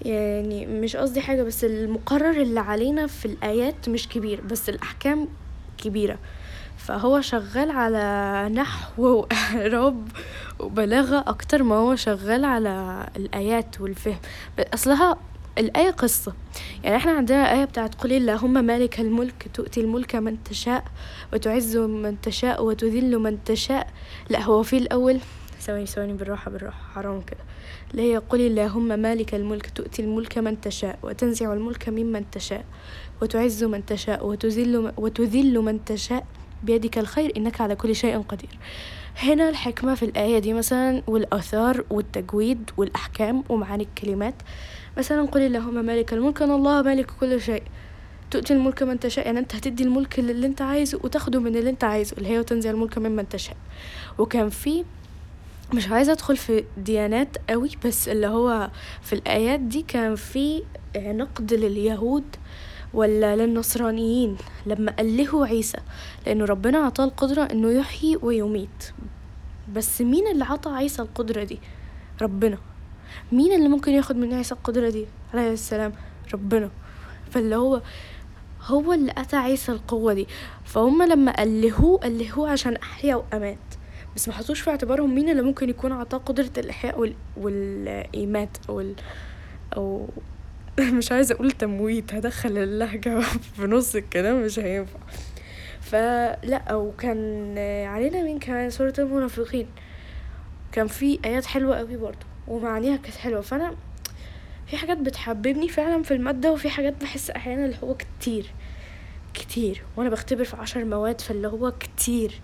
يعني 0.04 0.66
مش 0.66 0.96
قصدي 0.96 1.20
حاجة 1.20 1.42
بس 1.42 1.64
المقرر 1.64 2.42
اللي 2.42 2.60
علينا 2.60 3.06
في 3.06 3.26
الآيات 3.26 3.88
مش 3.88 4.08
كبير 4.08 4.40
بس 4.40 4.68
الأحكام 4.68 5.28
كبيرة. 5.78 6.18
فهو 6.78 7.20
شغال 7.20 7.70
على 7.70 8.48
نحو 8.54 9.02
وإعراب 9.32 10.08
وبلاغة 10.60 11.24
أكتر 11.26 11.62
ما 11.62 11.74
هو 11.74 11.96
شغال 11.96 12.44
على 12.44 13.06
الآيات 13.16 13.80
والفهم. 13.80 14.18
أصلها 14.74 15.16
الآية 15.58 15.90
قصة. 15.90 16.32
يعني 16.84 16.96
إحنا 16.96 17.12
عندنا 17.12 17.52
آية 17.52 17.64
بتاعت 17.64 17.94
قل 17.94 18.12
اللهم 18.12 18.64
مالك 18.64 19.00
الملك 19.00 19.48
تؤتي 19.54 19.80
الملك 19.80 20.16
من 20.16 20.42
تشاء 20.44 20.84
وتعز 21.32 21.76
من 21.76 22.20
تشاء 22.20 22.64
وتذل 22.64 23.18
من 23.18 23.44
تشاء. 23.44 23.90
لا 24.30 24.42
هو 24.42 24.62
في 24.62 24.76
الأول 24.78 25.20
ثواني 25.60 25.86
ثواني 25.86 26.12
بالراحة 26.12 26.50
بالراحة 26.50 26.78
حرام 26.94 27.20
كده. 27.20 27.40
اللي 27.90 28.12
هي 28.12 28.16
قل 28.16 28.40
اللهم 28.40 28.98
مالك 28.98 29.34
الملك 29.34 29.70
تؤتي 29.70 30.02
الملك 30.02 30.38
من 30.38 30.60
تشاء 30.60 30.98
وتنزع 31.02 31.52
الملك 31.52 31.88
ممن 31.88 32.30
تشاء. 32.30 32.64
وتعز 33.22 33.64
من 33.64 33.86
تشاء 33.86 34.26
وتذل 34.26 34.92
وتذل 34.96 35.58
من 35.60 35.84
تشاء 35.84 36.26
بيدك 36.62 36.98
الخير 36.98 37.32
إنك 37.36 37.60
على 37.60 37.74
كل 37.76 37.96
شيء 37.96 38.18
قدير. 38.18 38.58
هنا 39.18 39.48
الحكمة 39.48 39.94
في 39.94 40.04
الآية 40.04 40.38
دي 40.38 40.52
مثلا 40.52 41.02
والآثار 41.06 41.84
والتجويد 41.90 42.70
والأحكام 42.76 43.44
ومعاني 43.48 43.82
الكلمات. 43.82 44.34
مثلا 44.98 45.22
قل 45.22 45.40
اللهم 45.40 45.84
مالك 45.84 46.12
الملك 46.12 46.42
أن 46.42 46.50
الله 46.50 46.82
مالك 46.82 47.10
كل 47.20 47.40
شيء. 47.40 47.62
تؤتي 48.30 48.52
الملك 48.52 48.82
من 48.82 49.00
تشاء 49.00 49.26
يعني 49.26 49.38
أنت 49.38 49.54
هتدي 49.54 49.82
الملك 49.82 50.18
اللي 50.18 50.46
أنت 50.46 50.62
عايزه 50.62 51.00
وتاخده 51.04 51.40
من 51.40 51.56
اللي 51.56 51.70
أنت 51.70 51.84
عايزه 51.84 52.16
اللي 52.18 52.28
هي 52.28 52.38
وتنزع 52.38 52.70
الملك 52.70 52.98
ممن 52.98 53.28
تشاء. 53.28 53.56
وكان 54.18 54.48
في 54.48 54.84
مش 55.74 55.88
عايزة 55.88 56.12
أدخل 56.12 56.36
في 56.36 56.64
ديانات 56.78 57.36
قوي 57.50 57.70
بس 57.84 58.08
اللي 58.08 58.26
هو 58.26 58.70
في 59.02 59.12
الآيات 59.12 59.60
دي 59.60 59.82
كان 59.82 60.14
في 60.14 60.62
نقد 60.96 61.54
لليهود 61.54 62.24
ولا 62.96 63.36
للنصرانيين. 63.36 64.36
لما 64.66 64.94
ألهوا 65.00 65.46
عيسى 65.46 65.78
لأنه 66.26 66.44
ربنا 66.44 66.78
عطاه 66.78 67.04
القدرة 67.04 67.42
إنه 67.42 67.70
يحيي 67.70 68.16
ويميت. 68.16 68.92
بس 69.74 70.00
مين 70.00 70.26
اللي 70.26 70.44
عطى 70.44 70.70
عيسى 70.70 71.02
القدرة 71.02 71.44
دي؟ 71.44 71.58
ربنا. 72.22 72.58
مين 73.32 73.52
اللي 73.52 73.68
ممكن 73.68 73.92
ياخد 73.92 74.16
من 74.16 74.34
عيسى 74.34 74.54
القدرة 74.54 74.90
دي؟ 74.90 75.06
عليه 75.34 75.52
السلام 75.52 75.92
ربنا. 76.34 76.70
فاللي 77.30 77.56
هو 77.56 77.82
هو 78.62 78.92
اللي 78.92 79.12
أتى 79.18 79.36
عيسى 79.36 79.72
القوة 79.72 80.14
دي. 80.14 80.26
فهم 80.64 81.02
لما 81.02 81.42
ألهوه 81.42 82.06
ألهوه 82.06 82.50
عشان 82.50 82.76
أحيا 82.76 83.14
وأمات. 83.14 83.58
بس 84.16 84.28
ما 84.28 84.34
حطوش 84.34 84.60
في 84.60 84.70
اعتبارهم 84.70 85.14
مين 85.14 85.28
اللي 85.28 85.42
ممكن 85.42 85.68
يكون 85.68 85.92
عطاه 85.92 86.18
قدرة 86.18 86.50
الإحياء 86.58 87.00
وال... 87.00 87.14
والإيمات 87.36 88.56
أو 88.68 88.80
ال... 88.80 88.94
أو 89.76 90.08
مش 90.98 91.12
عايزة 91.12 91.34
أقول 91.34 91.50
تمويت 91.50 92.14
هدخل 92.14 92.58
اللهجة 92.58 93.20
في 93.56 93.62
نص 93.62 93.94
الكلام 93.94 94.42
مش 94.42 94.58
هينفع. 94.58 94.98
فلا 95.80 96.74
وكان 96.74 97.58
علينا 97.86 98.22
مين 98.22 98.38
كمان؟ 98.38 98.70
سورة 98.70 98.94
المنافقين. 98.98 99.66
كان 100.72 100.86
في 100.86 101.18
آيات 101.24 101.46
حلوة 101.46 101.78
قوي 101.78 101.96
برضو 101.96 102.26
ومعانيها 102.48 102.96
كانت 102.96 103.16
حلوة. 103.16 103.40
فأنا 103.40 103.74
في 104.66 104.76
حاجات 104.76 104.98
بتحببني 104.98 105.68
فعلا 105.68 106.02
في 106.02 106.14
المادة 106.14 106.52
وفي 106.52 106.70
حاجات 106.70 107.02
بحس 107.02 107.30
أحيانا 107.30 107.64
اللي 107.64 107.76
هو 107.84 107.94
كتير 107.94 108.46
كتير. 109.34 109.82
وأنا 109.96 110.10
بختبر 110.10 110.44
في 110.44 110.56
عشر 110.56 110.84
مواد 110.84 111.20
فاللي 111.20 111.48
هو 111.48 111.72
كتير. 111.80 112.40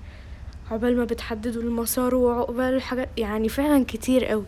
عقبال 0.70 0.96
ما 0.96 1.04
بتحددوا 1.04 1.62
المسار 1.62 2.14
وعقبال 2.14 2.74
الحاجات 2.74 3.08
يعني 3.16 3.48
فعلا 3.48 3.84
كتير 3.84 4.24
قوي 4.24 4.44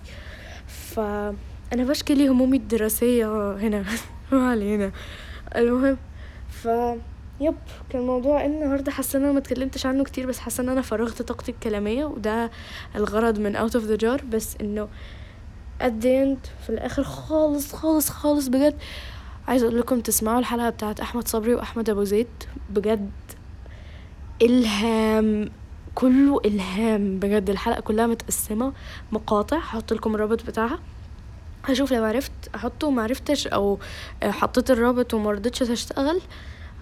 ف 0.66 1.00
أنا 1.72 1.84
بشكي 1.84 2.28
همومي 2.28 2.56
الدراسية 2.56 3.52
هنا 3.56 3.84
ما 4.32 4.50
علينا. 4.50 4.92
المهم 5.56 5.96
ف 6.48 6.68
yep 7.40 7.54
كان 7.90 8.02
موضوع 8.02 8.44
النهارده 8.44 8.92
حاسة 8.92 9.18
إن 9.18 9.22
أنا 9.24 9.32
ما 9.32 9.38
اتكلمتش 9.38 9.86
عنه 9.86 10.04
كتير 10.04 10.26
بس 10.26 10.38
حاسة 10.38 10.62
إن 10.62 10.68
أنا 10.68 10.82
فرغت 10.82 11.22
طاقتي 11.22 11.52
الكلامية 11.52 12.04
وده 12.04 12.50
الغرض 12.96 13.38
من 13.38 13.56
out 13.56 13.76
of 13.76 13.84
the 13.84 13.96
jar 13.96 14.22
بس 14.32 14.56
إنه 14.60 14.88
at 15.82 15.92
the 16.02 16.04
end 16.24 16.48
في 16.66 16.68
الآخر 16.70 17.02
خالص 17.04 17.72
خالص 17.74 18.10
خالص 18.10 18.48
بجد. 18.48 18.76
عايزه 19.48 19.66
أقول 19.66 19.78
لكم 19.78 20.00
تسمعوا 20.00 20.38
الحلقة 20.38 20.70
بتاعت 20.70 21.00
أحمد 21.00 21.28
صبري 21.28 21.54
وأحمد 21.54 21.90
أبو 21.90 22.04
زيد. 22.04 22.26
بجد 22.70 23.10
إلهام 24.42 25.50
كله 25.94 26.40
إلهام 26.44 27.18
بجد. 27.18 27.50
الحلقة 27.50 27.80
كلها 27.80 28.06
متقسمة 28.06 28.72
مقاطع 29.12 29.56
هحط 29.56 29.92
لكم 29.92 30.14
الرابط 30.14 30.46
بتاعها. 30.46 30.78
هشوف 31.64 31.92
لو 31.92 32.04
عرفت 32.04 32.32
احطه 32.54 32.86
ومعرفتش 32.86 33.46
أو 33.46 33.78
حطيت 34.22 34.70
الرابط 34.70 35.14
ومرضتش 35.14 35.58
تشتغل 35.58 36.20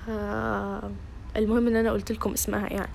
آه 0.09 0.91
المهم 1.37 1.67
إن 1.67 1.77
أنا 1.77 1.93
قلت 1.93 2.13
لكم 2.13 2.33
اسمها 2.33 2.69
يعني. 2.69 2.93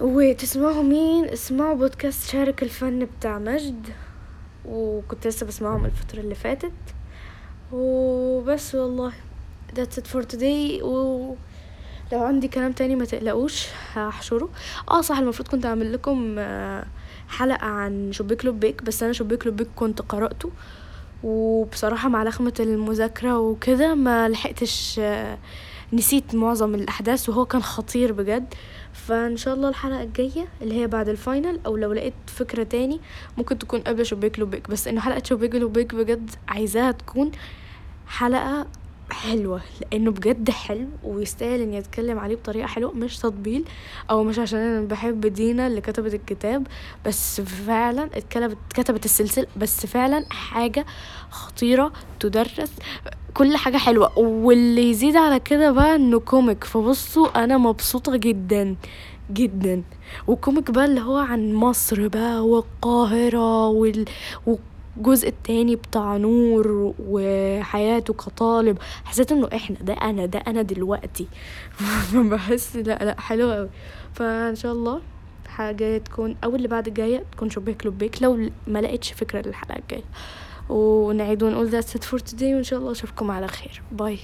وتسمعوا 0.00 0.82
مين؟ 0.82 1.24
اسمعوا 1.24 1.74
بودكاست 1.74 2.30
شارك 2.30 2.62
الفن 2.62 3.08
بتاع 3.18 3.38
مجد. 3.38 3.86
وكنت 4.64 5.26
لسه 5.26 5.46
بسمعهم 5.46 5.84
الفترة 5.84 6.20
اللي 6.20 6.34
فاتت. 6.34 6.72
وبس 7.72 8.74
والله. 8.74 9.12
That's 9.76 9.98
it 9.98 10.06
for 10.14 10.22
today. 10.34 10.82
و 10.82 11.34
لو 12.12 12.24
عندي 12.24 12.48
كلام 12.48 12.72
تاني 12.72 12.96
ما 12.96 13.04
تقلقوش 13.04 13.66
هحشره. 13.94 14.48
آه 14.90 15.00
صح 15.00 15.18
المفروض 15.18 15.48
كنت 15.48 15.66
اعمل 15.66 15.92
لكم 15.92 16.36
حلقة 17.28 17.66
عن 17.66 18.12
شبيك 18.12 18.44
لبيك 18.44 18.82
بس 18.82 19.02
أنا 19.02 19.12
شبيك 19.12 19.46
لبيك 19.46 19.68
كنت 19.76 20.02
قرأته 20.02 20.50
وبصراحة 21.24 22.08
مع 22.08 22.24
لخمة 22.24 22.54
المذاكرة 22.60 23.38
وكده 23.38 23.94
ما 23.94 24.28
لحقتش 24.28 25.00
نسيت 25.92 26.34
معظم 26.34 26.74
الأحداث 26.74 27.28
وهو 27.28 27.44
كان 27.44 27.62
خطير 27.62 28.12
بجد. 28.12 28.54
فإن 28.92 29.36
شاء 29.36 29.54
الله 29.54 29.68
الحلقة 29.68 30.02
الجاية 30.02 30.48
اللي 30.62 30.80
هي 30.80 30.86
بعد 30.86 31.08
الفاينل 31.08 31.60
أو 31.66 31.76
لو 31.76 31.92
لقيت 31.92 32.14
فكرة 32.26 32.62
تاني 32.62 33.00
ممكن 33.38 33.58
تكون 33.58 33.80
قبل 33.80 34.06
شبيك 34.06 34.38
لبيك 34.38 34.70
بس 34.70 34.88
إنه 34.88 35.00
حلقة 35.00 35.22
شبيك 35.24 35.54
لبيك 35.54 35.94
بجد 35.94 36.30
عايزاها 36.48 36.92
تكون 36.92 37.30
حلقة 38.06 38.66
حلوة 39.10 39.60
لأنه 39.82 40.10
بجد 40.10 40.50
حلو 40.50 40.86
ويستاهل 41.04 41.60
إني 41.60 41.78
أتكلم 41.78 42.18
عليه 42.18 42.36
بطريقة 42.36 42.66
حلوة 42.66 42.92
مش 42.92 43.18
تطبيل 43.18 43.64
أو 44.10 44.24
مش 44.24 44.38
عشان 44.38 44.58
أنا 44.58 44.86
بحب 44.86 45.26
دينا 45.26 45.66
اللي 45.66 45.80
كتبت 45.80 46.14
الكتاب 46.14 46.66
بس 47.06 47.40
فعلا 47.40 48.04
اتكتبت 48.14 48.56
كتبت 48.74 49.04
السلسلة 49.04 49.46
بس 49.56 49.86
فعلا 49.86 50.24
حاجة 50.30 50.86
خطيرة 51.30 51.92
تدرس 52.20 52.70
كل 53.34 53.56
حاجة 53.56 53.76
حلوة. 53.76 54.18
واللي 54.18 54.90
يزيد 54.90 55.16
على 55.16 55.40
كده 55.40 55.70
بقى 55.70 55.96
إنه 55.96 56.20
comic 56.20 56.64
فبصوا 56.64 57.44
أنا 57.44 57.58
مبسوطة 57.58 58.16
جدا 58.16 58.76
جدا. 59.32 59.82
و 60.26 60.33
comic 60.33 60.70
بقى 60.70 60.84
اللي 60.84 61.00
هو 61.00 61.16
عن 61.16 61.54
مصر 61.54 62.08
بقى 62.08 62.46
والقاهرة 62.46 63.68
وال... 63.68 64.04
والجزء 64.96 65.28
التاني 65.28 65.76
بتاع 65.76 66.16
نور 66.16 66.94
وحياته 67.08 68.14
كطالب 68.14 68.78
حسيت 69.04 69.32
إنه 69.32 69.48
إحنا 69.54 69.76
ده 69.80 69.92
أنا 69.94 70.26
ده 70.26 70.38
أنا 70.38 70.62
دلوقتي. 70.62 71.26
بحس 72.14 72.76
لا 72.76 73.04
لا 73.04 73.20
حلو 73.20 73.52
قوي 73.52 73.68
فإن 74.14 74.54
شاء 74.54 74.72
الله 74.72 75.00
حاجة 75.48 75.98
تكون 75.98 76.36
أو 76.44 76.56
اللي 76.56 76.68
بعد 76.68 76.86
الجاية 76.86 77.24
تكون 77.32 77.50
شبيك 77.50 77.86
لبيك 77.86 78.22
لو 78.22 78.50
ما 78.66 78.78
لقيتش 78.78 79.12
فكرة 79.12 79.42
للحلقة 79.46 79.78
الجاية. 79.78 80.04
ونعيد 80.68 81.42
ونقول 81.42 81.82
that's 81.82 81.86
it 81.98 82.02
for 82.04 82.18
today 82.18 82.42
وإن 82.42 82.62
شاء 82.62 82.78
الله 82.78 82.92
أشوفكم 82.92 83.30
على 83.30 83.48
خير. 83.48 83.82
باي 83.92 84.18